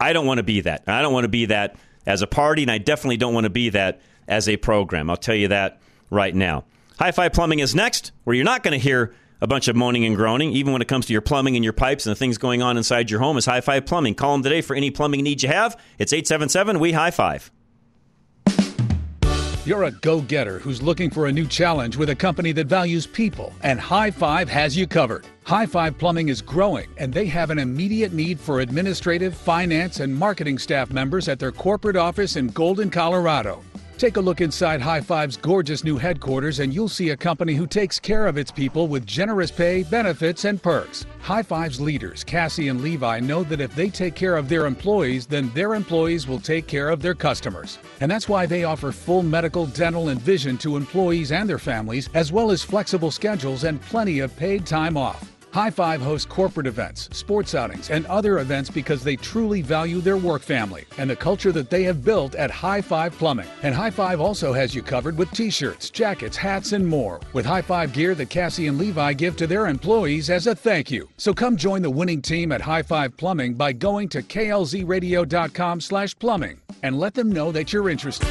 [0.00, 0.84] I don't want to be that.
[0.86, 3.50] I don't want to be that as a party, and I definitely don't want to
[3.50, 5.10] be that as a program.
[5.10, 6.64] I'll tell you that right now.
[6.98, 10.04] High Five Plumbing is next, where you're not going to hear a bunch of moaning
[10.04, 12.38] and groaning, even when it comes to your plumbing and your pipes and the things
[12.38, 14.14] going on inside your home, is High Five Plumbing.
[14.14, 15.80] Call them today for any plumbing needs you have.
[15.98, 17.50] It's 877 We High Five.
[19.68, 23.06] You're a go getter who's looking for a new challenge with a company that values
[23.06, 25.26] people, and High Five has you covered.
[25.44, 30.16] High Five Plumbing is growing, and they have an immediate need for administrative, finance, and
[30.16, 33.62] marketing staff members at their corporate office in Golden, Colorado.
[33.98, 37.66] Take a look inside High Five's gorgeous new headquarters, and you'll see a company who
[37.66, 41.04] takes care of its people with generous pay, benefits, and perks.
[41.20, 45.26] High Five's leaders, Cassie and Levi, know that if they take care of their employees,
[45.26, 47.80] then their employees will take care of their customers.
[48.00, 52.08] And that's why they offer full medical, dental, and vision to employees and their families,
[52.14, 55.37] as well as flexible schedules and plenty of paid time off.
[55.52, 60.16] High Five hosts corporate events, sports outings, and other events because they truly value their
[60.16, 63.48] work family and the culture that they have built at High Five Plumbing.
[63.62, 67.46] And High Five also has you covered with t shirts, jackets, hats, and more, with
[67.46, 71.08] High Five gear that Cassie and Levi give to their employees as a thank you.
[71.16, 76.18] So come join the winning team at High Five Plumbing by going to klzradio.com slash
[76.18, 78.28] plumbing and let them know that you're interested.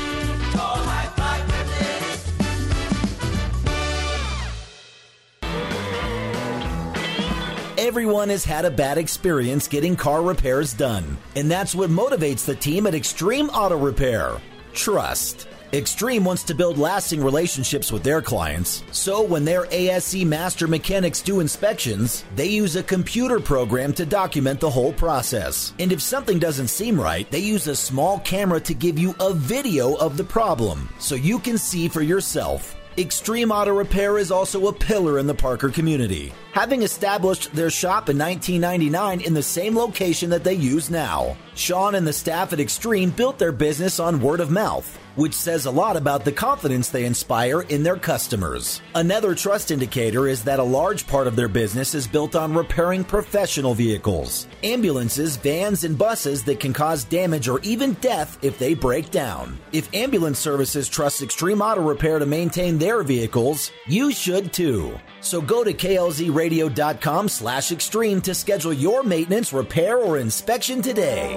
[7.98, 12.54] Everyone has had a bad experience getting car repairs done, and that's what motivates the
[12.54, 14.40] team at Extreme Auto Repair
[14.72, 15.48] trust.
[15.74, 21.24] Extreme wants to build lasting relationships with their clients, so when their ASE master mechanics
[21.24, 25.74] do inspections, they use a computer program to document the whole process.
[25.80, 29.34] And if something doesn't seem right, they use a small camera to give you a
[29.34, 32.77] video of the problem so you can see for yourself.
[33.00, 38.10] Extreme Auto Repair is also a pillar in the Parker community, having established their shop
[38.10, 41.38] in 1999 in the same location that they use now.
[41.58, 45.65] Sean and the staff at Extreme built their business on word of mouth which says
[45.65, 48.82] a lot about the confidence they inspire in their customers.
[48.93, 53.04] Another trust indicator is that a large part of their business is built on repairing
[53.04, 58.76] professional vehicles, ambulances, vans, and buses that can cause damage or even death if they
[58.76, 59.58] break down.
[59.74, 65.00] If ambulance services trust Extreme Auto Repair to maintain their vehicles, you should too.
[65.28, 71.36] So go to klzradio.com slash extreme to schedule your maintenance, repair, or inspection today.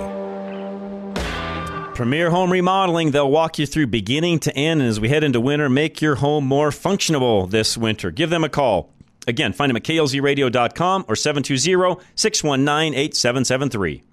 [1.96, 4.80] Premier Home Remodeling, they'll walk you through beginning to end.
[4.80, 8.12] And as we head into winter, make your home more functional this winter.
[8.12, 8.92] Give them a call.
[9.26, 14.04] Again, find them at klzradio.com or 720 619 8773.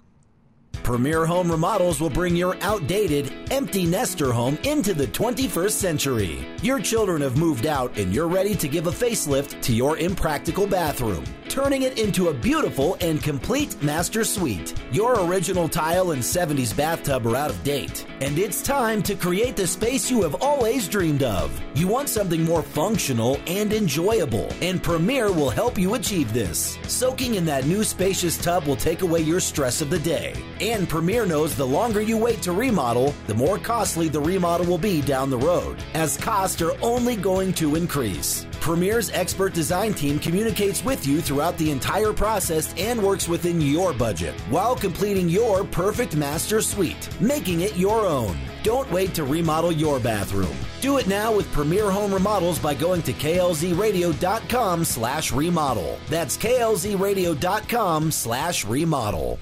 [0.82, 6.46] Premier Home Remodels will bring your outdated, empty nester home into the 21st century.
[6.62, 10.66] Your children have moved out and you're ready to give a facelift to your impractical
[10.66, 11.24] bathroom,
[11.58, 14.80] turning it into a beautiful and complete master suite.
[14.92, 19.56] Your original tile and 70s bathtub are out of date, and it's time to create
[19.56, 21.50] the space you have always dreamed of.
[21.74, 26.78] You want something more functional and enjoyable, and Premier will help you achieve this.
[26.86, 30.88] Soaking in that new spacious tub will take away your stress of the day and
[30.88, 35.00] Premier knows the longer you wait to remodel, the more costly the remodel will be
[35.00, 38.47] down the road, as costs are only going to increase.
[38.60, 43.92] Premier's expert design team communicates with you throughout the entire process and works within your
[43.92, 48.36] budget while completing your perfect master suite, making it your own.
[48.62, 50.56] Don't wait to remodel your bathroom.
[50.80, 55.98] Do it now with Premier Home Remodels by going to klzradio.com slash remodel.
[56.08, 59.38] That's klzradio.com slash remodel.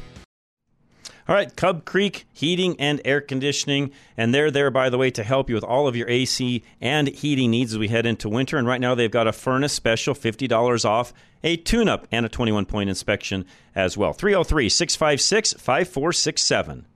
[1.28, 3.90] All right, Cub Creek Heating and Air Conditioning.
[4.16, 7.08] And they're there, by the way, to help you with all of your AC and
[7.08, 8.58] heating needs as we head into winter.
[8.58, 11.12] And right now, they've got a furnace special $50 off,
[11.42, 14.12] a tune up, and a 21 point inspection as well.
[14.12, 16.86] 303 656 5467.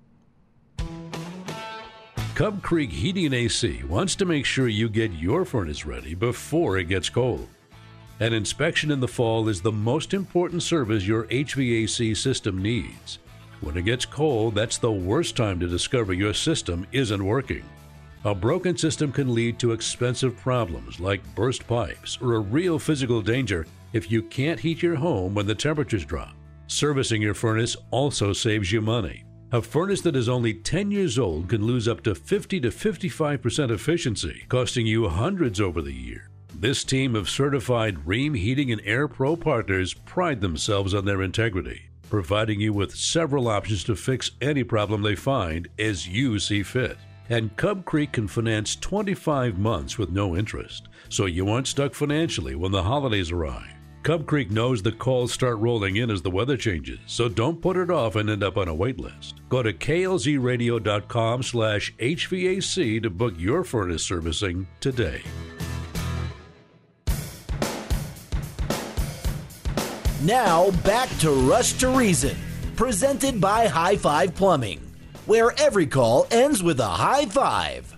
[2.37, 6.79] Cub Creek Heating and AC wants to make sure you get your furnace ready before
[6.79, 7.49] it gets cold.
[8.21, 13.19] An inspection in the fall is the most important service your HVAC system needs.
[13.61, 17.63] When it gets cold, that's the worst time to discover your system isn't working.
[18.25, 23.21] A broken system can lead to expensive problems like burst pipes or a real physical
[23.21, 26.35] danger if you can't heat your home when the temperatures drop.
[26.69, 29.25] Servicing your furnace also saves you money.
[29.53, 33.71] A furnace that is only 10 years old can lose up to 50 to 55%
[33.71, 36.31] efficiency, costing you hundreds over the year.
[36.55, 41.90] This team of certified Rheem Heating and Air Pro partners pride themselves on their integrity,
[42.11, 46.99] providing you with several options to fix any problem they find as you see fit.
[47.31, 52.57] And Cub Creek can finance 25 months with no interest, so you aren't stuck financially
[52.57, 53.77] when the holidays arrive.
[54.03, 57.77] Cub Creek knows the calls start rolling in as the weather changes, so don't put
[57.77, 59.43] it off and end up on a wait list.
[59.49, 65.23] Go to klzradio.com slash HVAC to book your furnace servicing today.
[70.23, 72.37] Now back to Rush to Reason,
[72.77, 74.79] presented by High Five Plumbing,
[75.25, 77.97] where every call ends with a high five.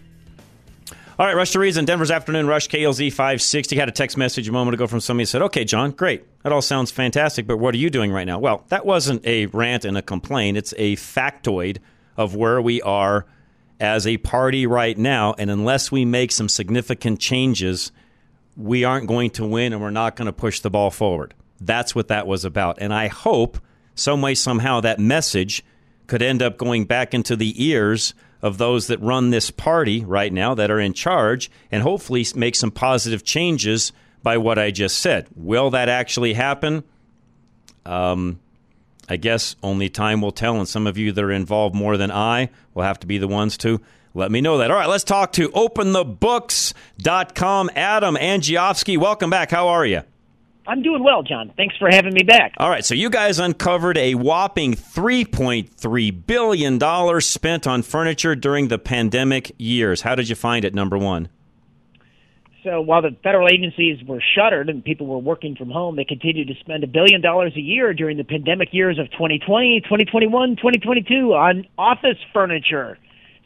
[1.19, 3.75] All right, Rush to Reason, Denver's Afternoon Rush, KLZ 560.
[3.75, 6.25] Had a text message a moment ago from somebody who said, Okay, John, great.
[6.45, 8.39] That all sounds fantastic, but what are you doing right now?
[8.39, 10.57] Well, that wasn't a rant and a complaint.
[10.57, 11.79] It's a factoid
[12.17, 13.27] of where we are
[13.81, 15.35] as a party right now.
[15.39, 17.91] And unless we make some significant changes,
[18.57, 21.35] we aren't going to win and we're not going to push the ball forward.
[21.67, 22.79] That's what that was about.
[22.81, 23.59] And I hope,
[23.95, 25.65] some way, somehow, that message
[26.07, 30.31] could end up going back into the ears of those that run this party right
[30.33, 34.99] now that are in charge and hopefully make some positive changes by what I just
[34.99, 35.29] said.
[35.35, 36.85] Will that actually happen?
[37.87, 38.41] Um,
[39.09, 42.11] I guess only time will tell, and some of you that are involved more than
[42.11, 43.81] I will have to be the ones to
[44.15, 44.71] let me know that.
[44.71, 47.71] All right, let's talk to openthebooks.com.
[47.75, 49.51] Adam Andrzejewski, welcome back.
[49.51, 50.03] How are you?
[50.67, 51.53] I'm doing well, John.
[51.57, 52.53] Thanks for having me back.
[52.59, 58.79] All right, so you guys uncovered a whopping $3.3 billion spent on furniture during the
[58.79, 60.03] pandemic years.
[60.03, 61.29] How did you find it, number one?
[62.63, 66.47] So while the federal agencies were shuttered and people were working from home, they continued
[66.47, 71.35] to spend a billion dollars a year during the pandemic years of 2020, 2021, 2022
[71.35, 72.99] on office furniture.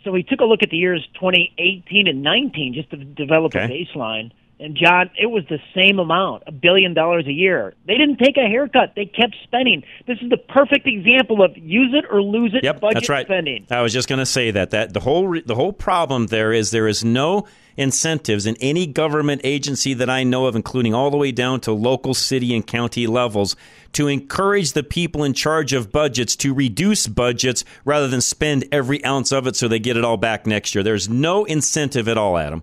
[0.04, 3.64] So we took a look at the years 2018 and 19 just to develop Okay.
[3.64, 4.32] a baseline.
[4.58, 7.74] And John, it was the same amount, a billion dollars a year.
[7.86, 9.82] They didn't take a haircut; they kept spending.
[10.06, 13.26] This is the perfect example of use it or lose it Yep, budget that's right.
[13.26, 13.66] spending.
[13.70, 16.54] I was just going to say that that the whole re- the whole problem there
[16.54, 21.10] is there is no incentives in any government agency that I know of, including all
[21.10, 23.56] the way down to local, city, and county levels,
[23.92, 29.04] to encourage the people in charge of budgets to reduce budgets rather than spend every
[29.04, 30.82] ounce of it so they get it all back next year.
[30.82, 32.62] There's no incentive at all, Adam.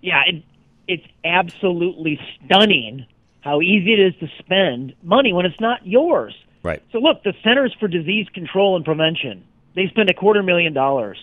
[0.00, 0.42] Yeah, it,
[0.88, 3.06] it's absolutely stunning
[3.40, 6.34] how easy it is to spend money when it's not yours.
[6.62, 6.82] Right.
[6.92, 9.44] So look, the Centers for Disease Control and Prevention,
[9.74, 11.18] they spend a quarter million dollars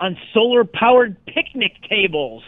[0.00, 2.44] on solar powered picnic tables.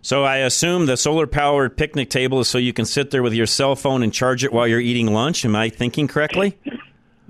[0.00, 3.34] So I assume the solar powered picnic table is so you can sit there with
[3.34, 5.44] your cell phone and charge it while you're eating lunch.
[5.44, 6.58] Am I thinking correctly?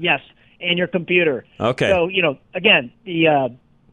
[0.00, 0.20] Yes,
[0.60, 1.44] and your computer.
[1.58, 1.90] Okay.
[1.90, 3.48] So, you know, again, the uh,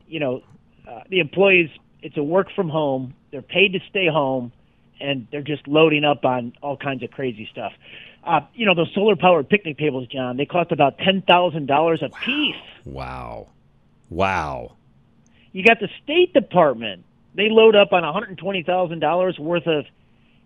[0.08, 0.44] you know,
[0.88, 1.72] uh, the employees
[2.04, 3.16] it's a work from home.
[3.32, 4.52] They're paid to stay home
[5.00, 7.74] and they're just loading up on all kinds of crazy stuff.
[8.24, 12.56] Uh, you know, those solar powered picnic tables, John, they cost about $10,000 a piece.
[12.86, 13.48] Wow.
[14.10, 14.76] Wow.
[15.52, 17.04] You got the State Department.
[17.36, 19.86] They load up on $120,000 worth of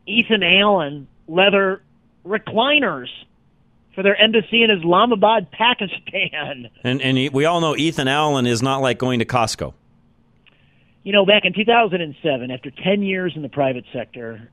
[0.05, 1.82] Ethan Allen leather
[2.26, 3.07] recliners
[3.95, 6.69] for their embassy in Islamabad, Pakistan.
[6.84, 9.73] And and we all know Ethan Allen is not like going to Costco.
[11.10, 14.47] You know, back in 2007, after 10 years in the private sector,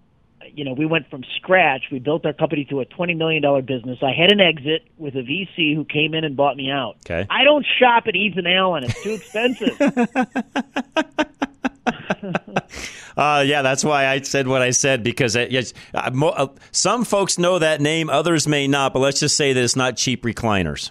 [0.54, 1.82] you know, we went from scratch.
[1.92, 3.98] We built our company to a $20 million business.
[4.02, 6.96] I had an exit with a VC who came in and bought me out.
[7.04, 7.26] Okay.
[7.28, 8.84] I don't shop at Ethan Allen.
[8.84, 9.78] It's too expensive.
[13.16, 16.48] Uh, yeah, that's why I said what I said because uh, yes, uh, mo- uh,
[16.70, 18.92] some folks know that name, others may not.
[18.92, 20.90] But let's just say that it's not cheap recliners.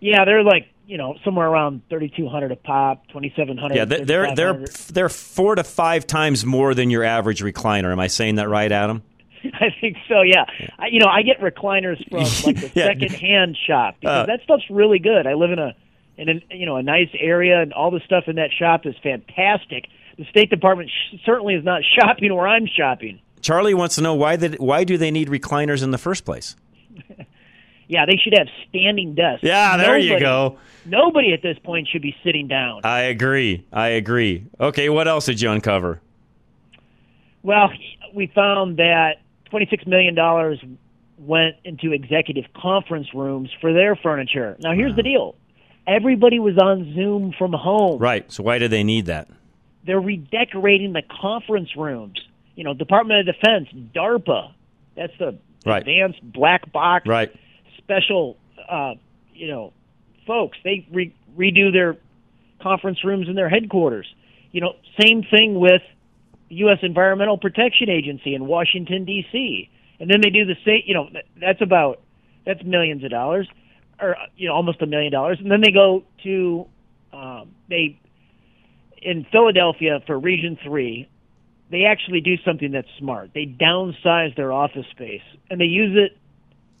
[0.00, 5.08] yeah, they're like you know, somewhere around 3200 a pop, 2700 Yeah, they're they're they're,
[5.10, 7.92] four to five times more than your average recliner.
[7.92, 9.02] Am I saying that right, Adam?
[9.44, 10.22] I think so.
[10.22, 10.46] Yeah,
[10.78, 12.86] I, you know, I get recliners from like the Yeah.
[12.86, 15.26] second-hand shop because Uh, that stuff's really good.
[15.26, 15.74] I live in a
[16.16, 18.94] in a you know a nice area, and all the stuff in that shop is
[19.02, 19.86] fantastic.
[20.16, 23.20] The State Department sh- certainly is not shopping where I'm shopping.
[23.42, 26.56] Charlie wants to know why that why do they need recliners in the first place?
[27.88, 29.42] Yeah, they should have standing desks.
[29.42, 30.58] Yeah, there you go.
[30.84, 32.82] Nobody at this point should be sitting down.
[32.84, 33.66] I agree.
[33.72, 34.46] I agree.
[34.60, 36.00] Okay, what else did you uncover?
[37.42, 37.70] Well,
[38.14, 39.16] we found that
[39.52, 40.14] $26 million
[41.18, 44.56] went into executive conference rooms for their furniture.
[44.60, 45.34] Now, here's the deal
[45.86, 47.98] everybody was on Zoom from home.
[47.98, 48.30] Right.
[48.30, 49.28] So why do they need that?
[49.86, 52.20] They're redecorating the conference rooms.
[52.56, 54.52] You know, Department of Defense, DARPA,
[54.94, 55.80] that's the Right.
[55.80, 57.32] advanced black box Right.
[57.88, 58.36] Special,
[58.68, 58.94] uh,
[59.34, 59.72] you know,
[60.26, 60.58] folks.
[60.62, 61.96] They re- redo their
[62.60, 64.06] conference rooms in their headquarters.
[64.52, 65.82] You know, same thing with
[66.50, 66.78] U.S.
[66.82, 69.70] Environmental Protection Agency in Washington D.C.
[70.00, 70.82] And then they do the same.
[70.86, 71.08] You know,
[71.40, 72.00] that's about
[72.46, 73.48] that's millions of dollars,
[74.00, 75.38] or you know, almost a million dollars.
[75.40, 76.66] And then they go to
[77.12, 77.98] um, they
[79.00, 81.08] in Philadelphia for Region Three.
[81.70, 83.32] They actually do something that's smart.
[83.34, 85.20] They downsize their office space
[85.50, 86.16] and they use it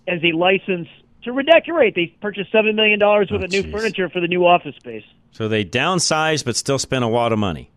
[0.08, 0.88] as a license
[1.24, 1.94] to redecorate.
[1.94, 5.04] They purchased seven million dollars worth of new furniture for the new office space.
[5.32, 7.70] So they downsize but still spend a lot of money.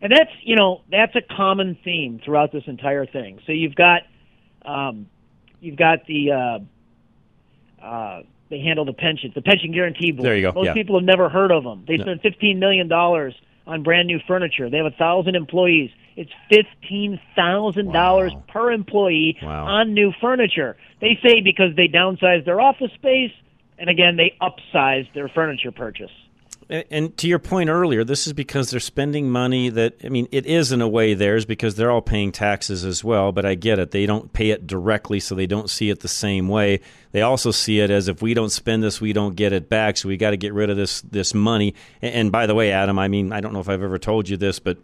[0.00, 3.40] And that's you know that's a common theme throughout this entire thing.
[3.46, 4.02] So you've got
[4.64, 5.06] um,
[5.60, 6.32] you've got the
[7.82, 10.26] uh, uh, they handle the pensions, the pension guarantee board.
[10.26, 10.74] There you go, Most yeah.
[10.74, 11.84] people have never heard of them.
[11.88, 12.04] They No.
[12.04, 13.34] spend fifteen million dollars
[13.66, 14.70] on brand new furniture.
[14.70, 15.90] They have a thousand employees.
[16.16, 19.66] It's fifteen thousand dollars per employee Wow.
[19.66, 20.76] on new furniture.
[21.00, 23.32] They say because they downsized their office space,
[23.78, 26.10] and again they upsized their furniture purchase.
[26.68, 30.26] And, and to your point earlier, this is because they're spending money that I mean,
[30.32, 33.30] it is in a way theirs because they're all paying taxes as well.
[33.30, 36.08] But I get it; they don't pay it directly, so they don't see it the
[36.08, 36.80] same way.
[37.12, 39.98] They also see it as if we don't spend this, we don't get it back.
[39.98, 41.74] So we got to get rid of this this money.
[42.00, 44.30] And, and by the way, Adam, I mean, I don't know if I've ever told
[44.30, 44.78] you this, but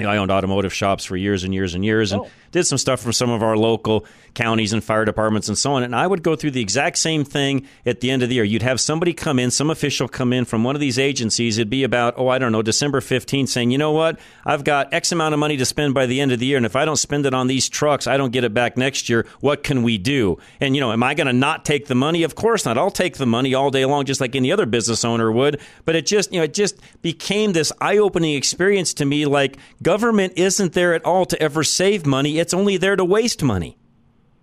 [0.00, 2.28] you know, I owned automotive shops for years and years and years, and oh.
[2.52, 5.82] did some stuff for some of our local counties and fire departments and so on.
[5.82, 8.44] And I would go through the exact same thing at the end of the year.
[8.44, 11.58] You'd have somebody come in, some official come in from one of these agencies.
[11.58, 14.92] It'd be about, oh, I don't know, December 15th, saying, you know what, I've got
[14.92, 16.84] X amount of money to spend by the end of the year, and if I
[16.84, 19.26] don't spend it on these trucks, I don't get it back next year.
[19.40, 20.38] What can we do?
[20.60, 22.22] And, you know, am I going to not take the money?
[22.22, 22.78] Of course not.
[22.78, 25.60] I'll take the money all day long, just like any other business owner would.
[25.84, 29.58] But it just, you know, it just became this eye opening experience to me like
[29.90, 33.76] government isn't there at all to ever save money, it's only there to waste money.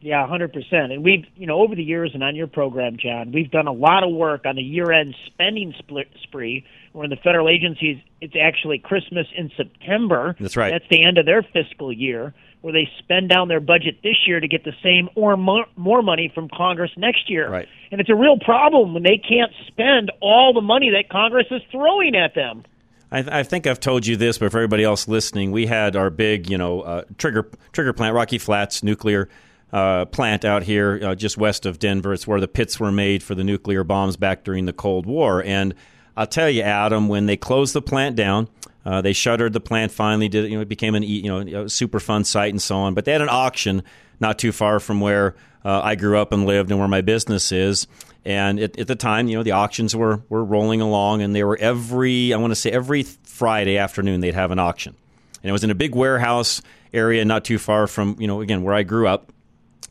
[0.02, 0.92] Yeah, hundred percent.
[0.92, 3.72] And we've, you know, over the years and on your program, John, we've done a
[3.72, 6.66] lot of work on the year-end spending split spree.
[6.92, 10.36] Where in the federal agencies, it's actually Christmas in September.
[10.40, 10.72] That's right.
[10.72, 14.40] That's the end of their fiscal year, where they spend down their budget this year
[14.40, 17.50] to get the same or more, more money from Congress next year.
[17.50, 17.68] Right.
[17.92, 21.62] And it's a real problem when they can't spend all the money that Congress is
[21.72, 22.66] throwing at them.
[23.12, 26.10] I, I think I've told you this, but for everybody else listening, we had our
[26.10, 29.30] big, you know, uh, trigger trigger plant, Rocky Flats nuclear
[29.72, 32.14] uh, plant out here, uh, just west of Denver.
[32.14, 35.44] It's where the pits were made for the nuclear bombs back during the Cold War.
[35.44, 35.74] And
[36.16, 38.50] I'll tell you, Adam, when they closed the plant down,
[38.86, 39.92] uh, they shuttered the plant.
[39.92, 42.94] Finally, did you know it became an you know a Superfund site and so on.
[42.94, 43.84] But they had an auction
[44.20, 47.52] not too far from where uh, I grew up and lived and where my business
[47.52, 47.88] is.
[48.28, 51.46] And at, at the time, you know, the auctions were were rolling along, and they
[51.46, 54.96] were every I want to say every Friday afternoon they'd have an auction,
[55.42, 56.62] and it was in a big warehouse
[56.94, 59.32] area not too far from you know again where I grew up.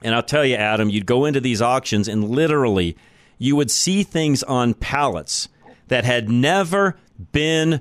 [0.03, 2.99] And I'll tell you, Adam, you'd go into these auctions and literally
[3.39, 5.49] you would see things on pallets
[5.89, 6.99] that had never
[7.32, 7.80] been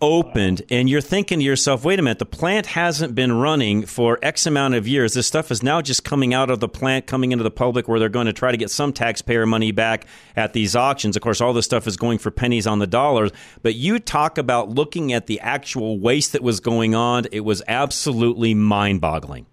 [0.00, 0.62] opened.
[0.70, 4.46] And you're thinking to yourself, wait a minute, the plant hasn't been running for X
[4.46, 5.14] amount of years.
[5.14, 7.98] This stuff is now just coming out of the plant, coming into the public where
[7.98, 11.16] they're going to try to get some taxpayer money back at these auctions.
[11.16, 13.30] Of course, all this stuff is going for pennies on the dollars.
[13.62, 17.62] But you talk about looking at the actual waste that was going on, it was
[17.68, 19.46] absolutely mind boggling.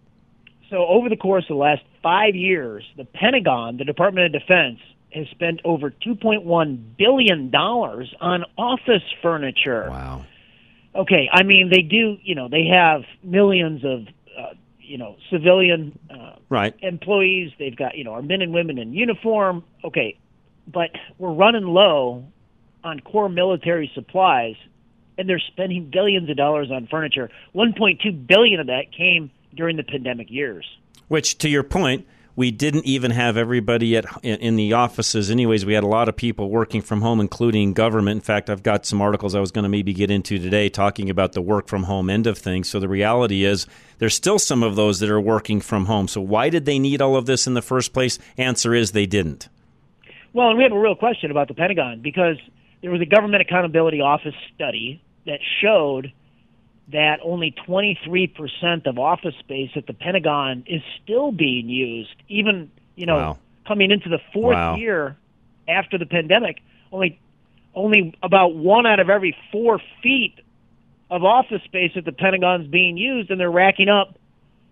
[0.69, 4.79] So over the course of the last five years, the Pentagon, the Department of Defense,
[5.13, 9.87] has spent over $2.1 billion on office furniture.
[9.89, 10.25] Wow.
[10.95, 15.97] Okay, I mean, they do, you know, they have millions of, uh, you know, civilian
[16.09, 16.75] uh, Right.
[16.81, 17.51] employees.
[17.57, 19.63] They've got, you know, our men and women in uniform.
[19.83, 20.17] Okay,
[20.67, 22.25] but we're running low
[22.83, 24.55] on core military supplies,
[25.17, 27.29] and they're spending billions of dollars on furniture.
[27.55, 30.65] 1.2 billion of that came during the pandemic years.
[31.07, 35.29] Which, to your point, we didn't even have everybody at in, in the offices.
[35.29, 38.17] Anyways, we had a lot of people working from home, including government.
[38.17, 41.09] In fact, I've got some articles I was going to maybe get into today talking
[41.09, 42.69] about the work from home end of things.
[42.69, 43.67] So the reality is,
[43.99, 46.07] there's still some of those that are working from home.
[46.07, 48.17] So why did they need all of this in the first place?
[48.37, 49.49] Answer is they didn't.
[50.33, 52.37] Well, and we have a real question about the Pentagon because
[52.81, 56.11] there was a Government Accountability Office study that showed
[56.91, 63.05] that only 23% of office space at the Pentagon is still being used, even, you
[63.05, 63.37] know, Wow.
[63.67, 64.75] coming into the fourth Wow.
[64.75, 65.15] year
[65.67, 66.61] after the pandemic.
[66.91, 67.19] Only,
[67.73, 70.35] only about one out of every four feet
[71.09, 74.17] of office space at the Pentagon's being used, and they're racking up,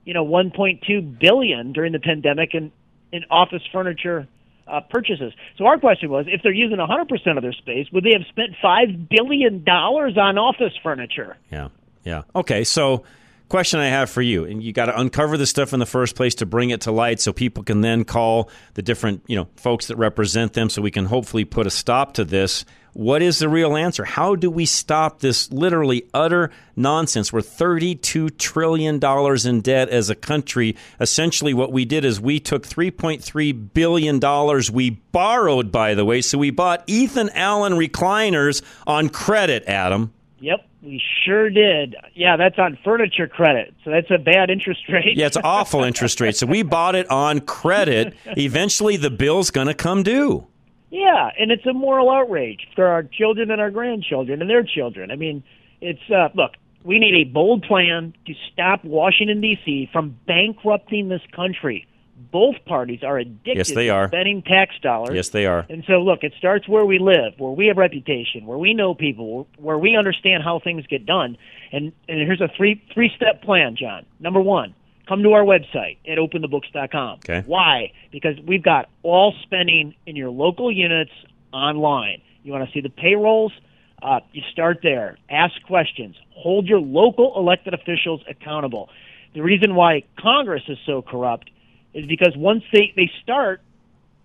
[0.06, 2.72] you know, 1.2 billion during the pandemic in,
[3.12, 4.28] in office furniture
[4.68, 5.34] uh, purchases.
[5.58, 8.52] So our question was, if they're using 100% of their space, would they have spent
[8.62, 11.38] five billion dollars on office furniture?
[11.52, 11.70] Yeah.
[12.04, 12.24] Yeah.
[12.36, 12.64] Okay.
[12.64, 13.04] So,
[13.50, 16.16] question I have for you, and you got to uncover the stuff in the first
[16.16, 19.48] place to bring it to light, so people can then call the different you know
[19.56, 22.66] folks that represent them, so we can hopefully put a stop to this.
[22.94, 24.04] What is the real answer?
[24.04, 27.32] How do we stop this literally utter nonsense?
[27.32, 29.00] We're $32 trillion
[29.46, 30.76] in debt as a country.
[31.00, 36.22] Essentially, what we did is we took $3.3 billion we borrowed, by the way.
[36.22, 40.14] So we bought Ethan Allen recliners on credit, Adam.
[40.42, 41.96] Yep, we sure did.
[42.14, 45.16] Yeah, that's on furniture credit, so that's a bad interest rate.
[45.16, 46.36] Yeah, it's awful interest rate.
[46.36, 48.16] So we bought it on credit.
[48.26, 50.48] Eventually, the bill's going to come due.
[50.90, 55.10] Yeah, and it's a moral outrage for our children and our grandchildren and their children.
[55.10, 55.44] I mean,
[55.80, 56.52] it's uh, look,
[56.84, 59.90] we need a bold plan to stop Washington D.C.
[59.94, 61.88] from bankrupting this country.
[62.32, 64.08] Both parties are addicted Yes, they to are.
[64.10, 65.16] spending tax dollars.
[65.16, 65.66] Yes, they are.
[65.70, 68.94] And so, look, it starts where we live, where we have reputation, where we know
[68.94, 71.38] people, where we understand how things get done.
[71.72, 74.06] And and here's a three three step plan, John.
[74.20, 74.76] Number one,
[75.08, 77.20] come to our website at openthebooks.com.
[77.20, 77.44] Okay.
[77.46, 77.92] Why?
[78.12, 81.12] Because we've got all spending in your local units
[81.54, 82.22] online.
[82.44, 83.54] You want to see the payrolls?
[84.02, 85.18] Uh, you start there.
[85.30, 86.16] Ask questions.
[86.32, 88.90] Hold your local elected officials accountable.
[89.36, 91.50] The reason why Congress is so corrupt
[91.94, 93.62] is because once they, they start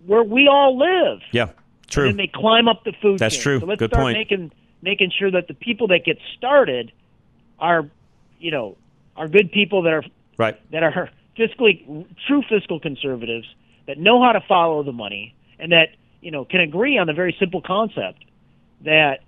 [0.05, 1.49] where we all live, Yeah,
[1.89, 2.07] true.
[2.07, 3.41] and then they climb up the food That's chain.
[3.43, 3.59] true.
[3.59, 4.17] So let's Good start point.
[4.17, 4.51] making
[4.81, 6.91] making sure that the people that get started
[7.59, 7.89] are,
[8.39, 8.77] you know,
[9.15, 10.03] are good people that are
[10.37, 10.55] Right.
[10.71, 13.47] that are fiscally true fiscal conservatives
[13.87, 15.89] that know how to follow the money and that
[16.21, 18.23] you know can agree on the very simple concept
[18.81, 19.21] that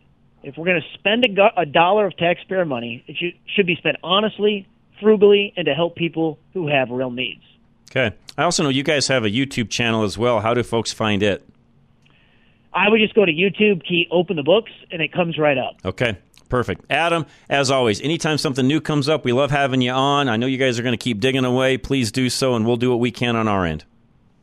[0.44, 3.66] if we're going to spend a, go- a dollar of taxpayer money, it should, should
[3.66, 4.68] be spent honestly,
[5.02, 7.42] frugally, and to help people who have real needs.
[7.92, 8.16] Okay.
[8.38, 10.40] I also know you guys have a YouTube channel as well.
[10.40, 11.44] How do folks find it?
[12.72, 15.76] I would just go to YouTube, key open the books, and it comes right up.
[15.84, 16.18] Okay.
[16.50, 16.84] Perfect.
[16.90, 20.28] Adam, as always, anytime something new comes up, we love having you on.
[20.28, 21.78] I know you guys are going to keep digging away.
[21.78, 23.86] Please do so, and we'll do what we can on our end.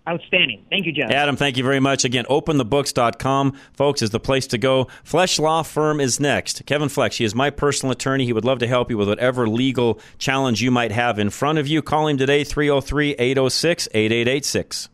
[0.09, 0.64] Outstanding.
[0.70, 1.11] Thank you, John.
[1.11, 2.04] Adam, thank you very much.
[2.04, 4.86] Again, openthebooks.com, folks, is the place to go.
[5.02, 6.64] Flesh Law Firm is next.
[6.66, 8.24] Kevin Flesh, he is my personal attorney.
[8.24, 11.59] He would love to help you with whatever legal challenge you might have in front
[11.59, 11.82] of you.
[11.82, 14.88] Call him today, 303 806 8886.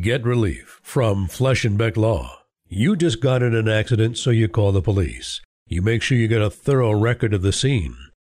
[0.00, 2.40] Get relief from Flesh and Beck Law.
[2.66, 5.40] You just got in an accident, so you call the police.
[5.66, 7.96] You make sure you get a thorough record of the scene.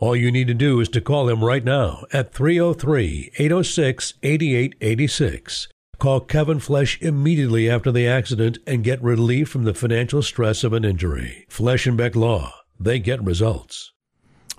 [0.00, 5.66] All you need to do is to call him right now at 303 806 8886.
[5.98, 10.72] Call Kevin Flesh immediately after the accident and get relief from the financial stress of
[10.72, 11.46] an injury.
[11.48, 12.54] Flesh and Beck Law.
[12.78, 13.92] They get results.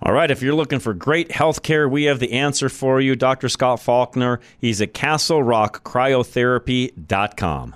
[0.01, 3.15] All right, if you're looking for great health care, we have the answer for you.
[3.15, 3.47] Dr.
[3.47, 7.75] Scott Faulkner, he's at CastleRockCryotherapy.com.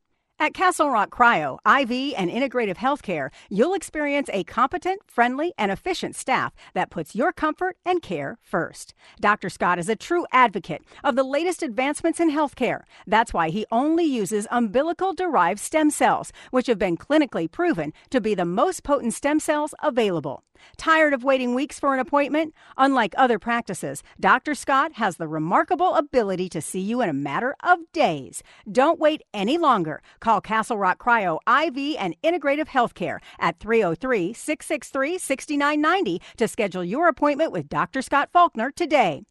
[0.41, 6.15] At Castle Rock Cryo, IV, and Integrative Healthcare, you'll experience a competent, friendly, and efficient
[6.15, 8.95] staff that puts your comfort and care first.
[9.19, 9.51] Dr.
[9.51, 12.85] Scott is a true advocate of the latest advancements in healthcare.
[13.05, 18.19] That's why he only uses umbilical derived stem cells, which have been clinically proven to
[18.19, 20.43] be the most potent stem cells available.
[20.77, 22.53] Tired of waiting weeks for an appointment?
[22.77, 24.55] Unlike other practices, Dr.
[24.55, 28.43] Scott has the remarkable ability to see you in a matter of days.
[28.71, 30.01] Don't wait any longer.
[30.19, 37.07] Call Castle Rock Cryo IV and Integrative Healthcare at 303 663 6990 to schedule your
[37.07, 38.01] appointment with Dr.
[38.01, 39.23] Scott Faulkner today.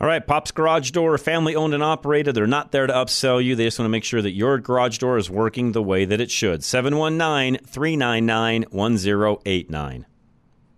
[0.00, 2.34] All right, Pop's Garage Door, family owned and operated.
[2.34, 3.54] They're not there to upsell you.
[3.54, 6.20] They just want to make sure that your garage door is working the way that
[6.20, 6.64] it should.
[6.64, 10.06] 719 399 1089.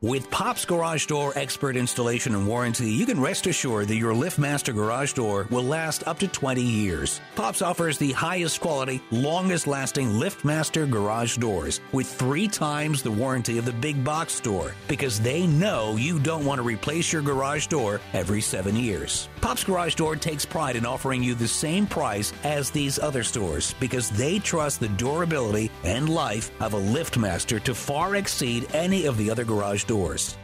[0.03, 4.75] With Pop's Garage Door expert installation and warranty, you can rest assured that your LiftMaster
[4.75, 7.19] garage door will last up to 20 years.
[7.35, 13.57] Pop's offers the highest quality, longest lasting LiftMaster garage doors with three times the warranty
[13.57, 17.67] of the big box store because they know you don't want to replace your garage
[17.67, 19.31] door every seven years.
[19.41, 23.75] Pop's Garage Door takes pride in offering you the same price as these other stores
[23.81, 29.17] because they trust the durability and life of a LiftMaster to far exceed any of
[29.17, 29.96] the other garage doors.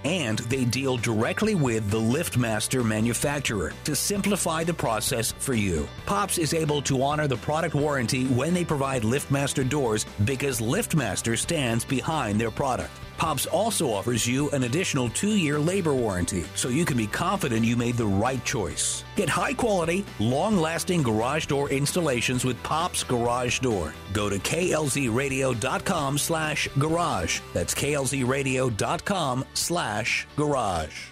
[0.05, 5.89] And they deal directly with the LiftMaster manufacturer to simplify the process for you.
[6.07, 11.39] Pops is able to honor the product warranty when they provide LiftMaster doors because LiftMaster
[11.39, 12.93] stands behind their product.
[13.23, 17.65] Pops also offers you an additional two year labor warranty, so you can be confident
[17.65, 19.05] you made the right choice.
[19.15, 23.95] Get high quality, long lasting garage door installations with Pops Garage Door.
[24.13, 27.39] Go to klzradio.com slash garage.
[27.55, 31.12] That's klzradio.com slash garage.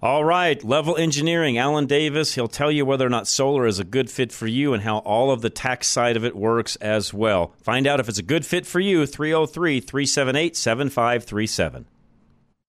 [0.00, 2.36] All right, Level Engineering, Alan Davis.
[2.36, 4.98] He'll tell you whether or not solar is a good fit for you and how
[4.98, 7.52] all of the tax side of it works as well.
[7.64, 11.86] Find out if it's a good fit for you, 303 378 7537.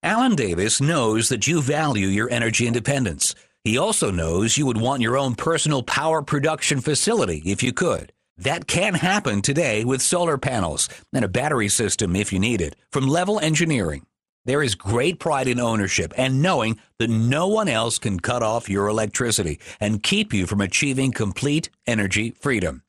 [0.01, 3.35] Alan Davis knows that you value your energy independence.
[3.63, 8.11] He also knows you would want your own personal power production facility if you could.
[8.39, 12.75] That can happen today with solar panels and a battery system if you need it
[12.89, 14.07] from Level Engineering.
[14.49, 18.67] There is great pride in ownership and knowing that no one else can cut off
[18.67, 22.81] your electricity and keep you from achieving complete energy freedom.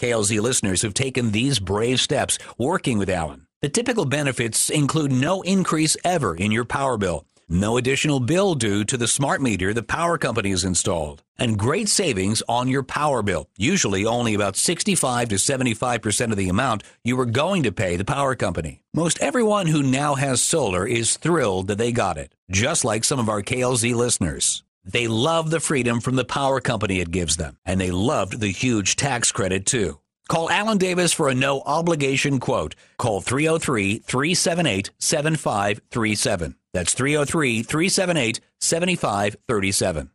[0.00, 3.46] KLZ listeners have taken these brave steps working with Alan.
[3.62, 8.84] The typical benefits include no increase ever in your power bill, no additional bill due
[8.84, 13.22] to the smart meter the power company has installed, and great savings on your power
[13.22, 17.96] bill, usually only about 65 to 75% of the amount you were going to pay
[17.96, 18.82] the power company.
[18.92, 23.18] Most everyone who now has solar is thrilled that they got it, just like some
[23.20, 24.64] of our KLZ listeners.
[24.84, 28.48] They love the freedom from the power company it gives them, and they loved the
[28.48, 29.98] huge tax credit too.
[30.28, 32.74] Call Alan Davis for a no obligation quote.
[32.98, 36.56] Call 303 378 7537.
[36.76, 40.10] That's 303 378 7537.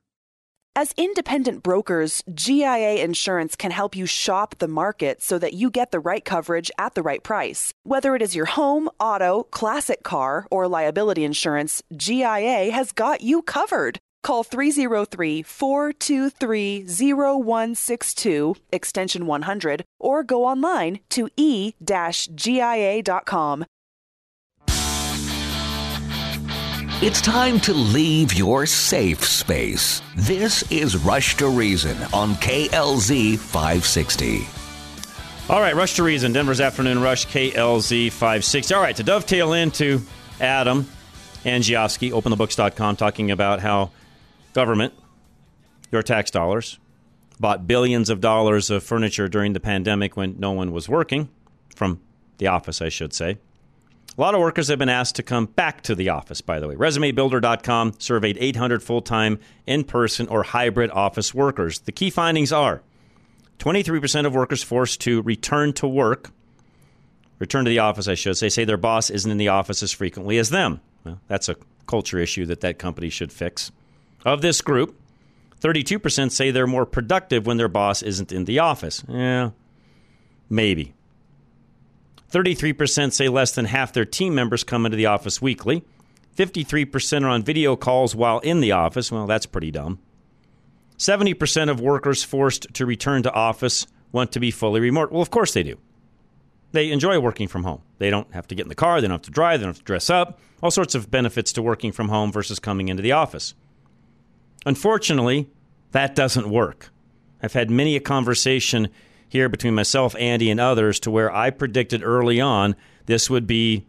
[0.76, 5.90] As independent brokers, GIA Insurance can help you shop the market so that you get
[5.90, 7.74] the right coverage at the right price.
[7.82, 13.42] Whether it is your home, auto, classic car, or liability insurance, GIA has got you
[13.42, 13.98] covered.
[14.22, 23.66] Call 303 423 0162, extension 100, or go online to e GIA.com.
[27.04, 30.04] It's time to leave your safe space.
[30.16, 34.46] This is Rush to Reason on KLZ 560.
[35.50, 38.76] All right, Rush to Reason, Denver's Afternoon Rush, KLZ 560.
[38.76, 40.04] All right, to dovetail into
[40.40, 40.88] Adam
[41.44, 43.90] Andrzejewski, openthebooks.com, talking about how
[44.54, 44.94] government,
[45.92, 46.78] your tax dollars,
[47.40, 51.30] bought billions of dollars of furniture during the pandemic when no one was working,
[51.76, 52.00] from
[52.38, 53.40] the office, I should say.
[54.22, 56.68] A lot of workers have been asked to come back to the office, by the
[56.68, 56.76] way.
[56.76, 61.80] ResumeBuilder.com surveyed 800 full time, in person, or hybrid office workers.
[61.80, 62.84] The key findings are
[63.58, 66.30] 23% of workers forced to return to work,
[67.40, 69.92] return to the office, I should say, say their boss isn't in the office as
[69.92, 70.82] frequently as them.
[71.04, 71.56] Well, that's a
[71.88, 73.72] culture issue that that company should fix.
[74.24, 75.02] Of this group,
[75.62, 79.04] 32% say they're more productive when their boss isn't in the office.
[79.10, 79.50] Yeah,
[80.48, 80.94] maybe.
[82.32, 85.84] 33% say less than half their team members come into the office weekly.
[86.38, 89.12] 53% are on video calls while in the office.
[89.12, 90.00] Well, that's pretty dumb.
[90.98, 95.12] 70% of workers forced to return to office want to be fully remote.
[95.12, 95.78] Well, of course they do.
[96.72, 97.82] They enjoy working from home.
[97.98, 99.76] They don't have to get in the car, they don't have to drive, they don't
[99.76, 100.40] have to dress up.
[100.64, 103.56] All sorts of benefits to working from home versus coming into the office.
[104.66, 105.50] Unfortunately,
[105.92, 106.92] that doesn't work.
[107.44, 108.90] I've had many a conversation
[109.32, 112.76] here between myself, Andy, and others to where I predicted early on
[113.06, 113.86] this would be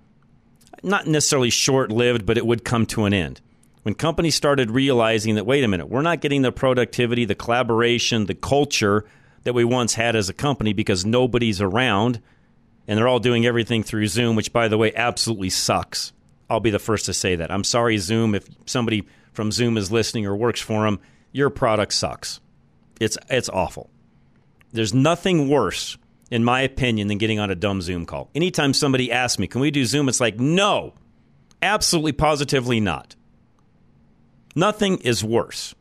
[0.84, 3.40] not necessarily short lived, but it would come to an end.
[3.82, 8.26] When companies started realizing that, wait a minute, we're not getting the productivity, the collaboration,
[8.26, 9.04] the culture
[9.42, 12.22] that we once had as a company because nobody's around
[12.86, 16.12] and they're all doing everything through Zoom, which, by the way, absolutely sucks.
[16.48, 17.50] I'll be the first to say that.
[17.50, 21.00] I'm sorry, Zoom, if somebody from Zoom is listening or works for them,
[21.32, 22.38] your product sucks.
[23.00, 23.90] It's, it's awful.
[24.72, 25.98] There's nothing worse,
[26.30, 28.30] in my opinion, than getting on a dumb Zoom call.
[28.34, 30.08] Anytime somebody asks me, can we do Zoom?
[30.08, 30.94] It's like, no,
[31.60, 33.14] absolutely positively not.
[34.54, 35.74] Nothing is worse.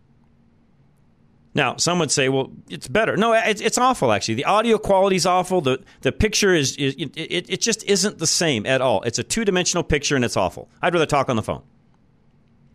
[1.53, 3.17] Now, some would say, well, it's better.
[3.17, 4.35] No, it's, it's awful, actually.
[4.35, 5.59] The audio quality is awful.
[5.59, 9.01] The, the picture is, is it, it, it just isn't the same at all.
[9.03, 10.69] It's a two dimensional picture and it's awful.
[10.81, 11.63] I'd rather talk on the phone.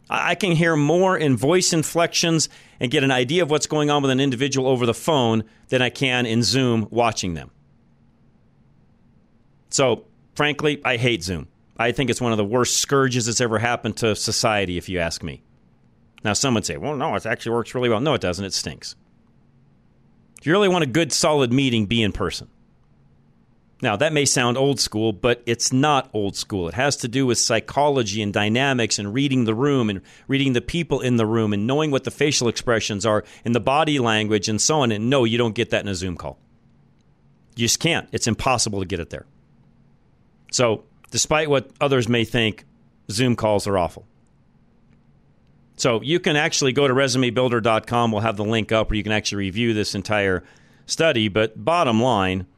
[0.09, 2.49] I, can hear more in voice inflections
[2.79, 5.83] and get an idea of what's going on with an individual over the phone than
[5.83, 7.51] I can in Zoom watching them.
[9.71, 10.05] So,
[10.35, 11.49] frankly, I hate Zoom.
[11.77, 14.99] I think it's one of the worst scourges that's ever happened to society, if you
[14.99, 15.43] ask me.
[16.25, 18.01] Now, some would say, well, no, it actually works really well.
[18.01, 18.45] No, it doesn't.
[18.45, 18.97] It stinks.
[20.39, 22.49] If you really want a good, solid meeting, be in person.
[23.87, 26.67] Now, that may sound old school, but it's not old school.
[26.67, 30.61] It has to do with psychology and dynamics and reading the room and reading the
[30.61, 34.49] people in the room and knowing what the facial expressions are and the body language
[34.49, 34.91] and so on.
[34.91, 36.37] And no, you don't get that in a Zoom call.
[37.55, 38.09] You just can't.
[38.11, 39.25] It's impossible to get it there.
[40.51, 40.83] So,
[41.13, 42.65] despite what others may think,
[43.09, 44.05] Zoom calls are awful.
[45.77, 48.11] So you can actually go to resumebuilder.com.
[48.11, 50.43] We'll have the link up where you can actually review this entire
[50.87, 51.29] study.
[51.29, 52.49] But bottom line,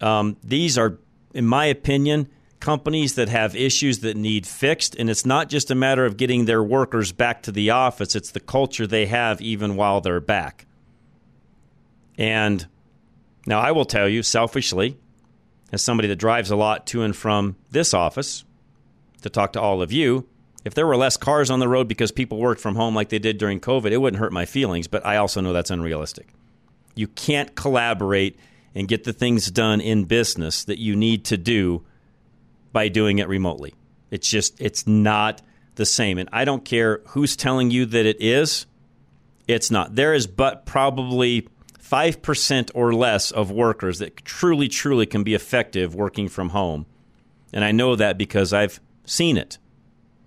[0.00, 0.98] um, these are,
[1.34, 2.28] in my opinion,
[2.60, 4.96] companies that have issues that need fixed.
[4.96, 8.30] And it's not just a matter of getting their workers back to the office, it's
[8.30, 10.66] the culture they have even while they're back.
[12.18, 12.66] And
[13.46, 14.96] now I will tell you selfishly,
[15.72, 18.44] as somebody that drives a lot to and from this office
[19.22, 20.26] to talk to all of you,
[20.64, 23.20] if there were less cars on the road because people worked from home like they
[23.20, 26.28] did during COVID, it wouldn't hurt my feelings, but I also know that's unrealistic.
[26.96, 28.36] You can't collaborate
[28.76, 31.82] and get the things done in business that you need to do
[32.72, 33.74] by doing it remotely.
[34.10, 35.40] It's just, it's not
[35.76, 36.18] the same.
[36.18, 38.66] And I don't care who's telling you that it is,
[39.48, 39.94] it's not.
[39.94, 41.48] There is but probably
[41.82, 46.84] 5% or less of workers that truly, truly can be effective working from home.
[47.54, 49.56] And I know that because I've seen it.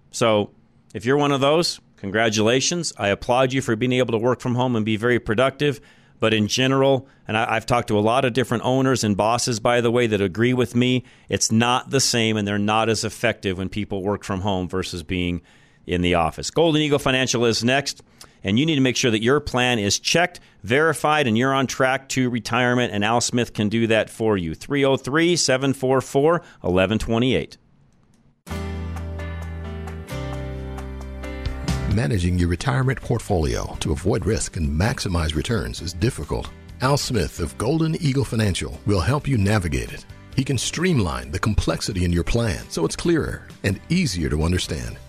[0.09, 0.49] So
[0.95, 2.93] if you're one of those, congratulations.
[2.97, 5.79] I applaud you for being able to work from home and be very productive.
[6.19, 9.59] But in general, and I, have talked to a lot of different owners and bosses,
[9.59, 13.03] by the way, that agree with me, it's not the same and they're not as
[13.03, 15.41] effective when people work from home versus being
[15.85, 16.51] in the office.
[16.51, 18.01] Golden Eagle Financial is next,
[18.43, 21.67] and you need to make sure that your plan is checked, verified, and you're on
[21.67, 22.93] track to retirement.
[22.93, 24.53] And Al Smith can do that for you.
[24.53, 27.57] 303 744 1128.
[31.95, 36.51] Managing your retirement portfolio to avoid risk and maximize returns is difficult.
[36.81, 40.05] Al Smith of Golden Eagle Financial will help you navigate it.
[40.35, 44.99] He can streamline the complexity in your plan so it's clearer and easier to understand.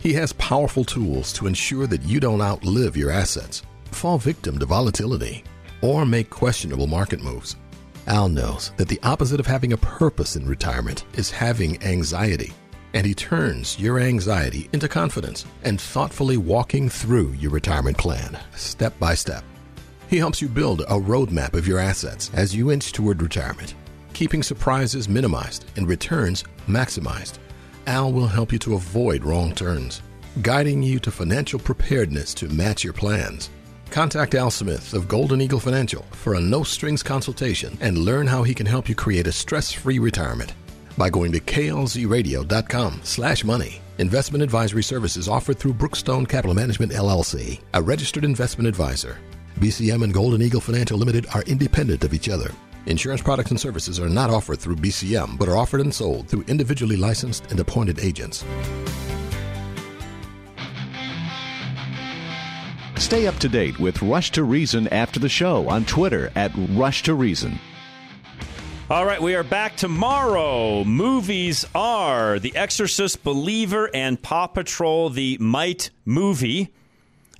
[0.00, 3.62] He has powerful tools to ensure that you don't outlive your assets,
[3.92, 5.44] fall victim to volatility,
[5.82, 7.54] or make questionable market moves.
[8.08, 12.52] Al knows that the opposite of having a purpose in retirement is having anxiety
[12.94, 18.98] and he turns your anxiety into confidence and thoughtfully walking through your retirement plan, step
[19.00, 19.44] by step.
[20.08, 23.74] He helps you build a roadmap of your assets as you inch toward retirement,
[24.12, 27.38] keeping surprises minimized and returns maximized.
[27.88, 30.00] Al will help you to avoid wrong turns,
[30.40, 33.50] guiding you to financial preparedness to match your plans.
[33.90, 38.44] Contact Al Smith of Golden Eagle Financial for a no strings consultation and learn how
[38.44, 40.54] he can help you create a stress free retirement
[40.96, 43.80] by going to klzradio.com slash money.
[43.98, 49.18] Investment advisory services offered through Brookstone Capital Management LLC, a registered investment advisor.
[49.60, 52.50] BCM and Golden Eagle Financial Limited are independent of each other.
[52.86, 56.42] Insurance products and services are not offered through BCM, but are offered and sold through
[56.48, 58.44] individually licensed and appointed agents.
[62.96, 67.02] Stay up to date with Rush to Reason after the show on Twitter at Rush
[67.04, 67.58] to Reason.
[68.90, 70.84] All right, we are back tomorrow.
[70.84, 76.70] Movies are The Exorcist Believer and Paw Patrol The Mighty movie.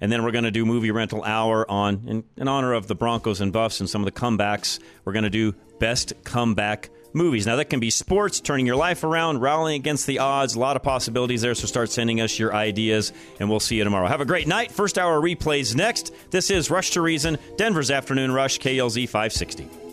[0.01, 2.95] And then we're going to do movie rental hour on in, in, honor of the
[2.95, 4.79] Broncos and Buffs and some of the comebacks.
[5.05, 7.47] We're going to do best comeback movies.
[7.47, 10.55] Now that can be sports, turning your life around, rallying against the odds.
[10.55, 11.55] A lot of possibilities there.
[11.55, 14.07] So start sending us your ideas, and we'll see you tomorrow.
[14.09, 14.73] Have a great night.
[14.73, 16.11] First hour replays next.
[16.31, 19.84] This is Rush to Reason, Denver's afternoon rush, KLZ 560.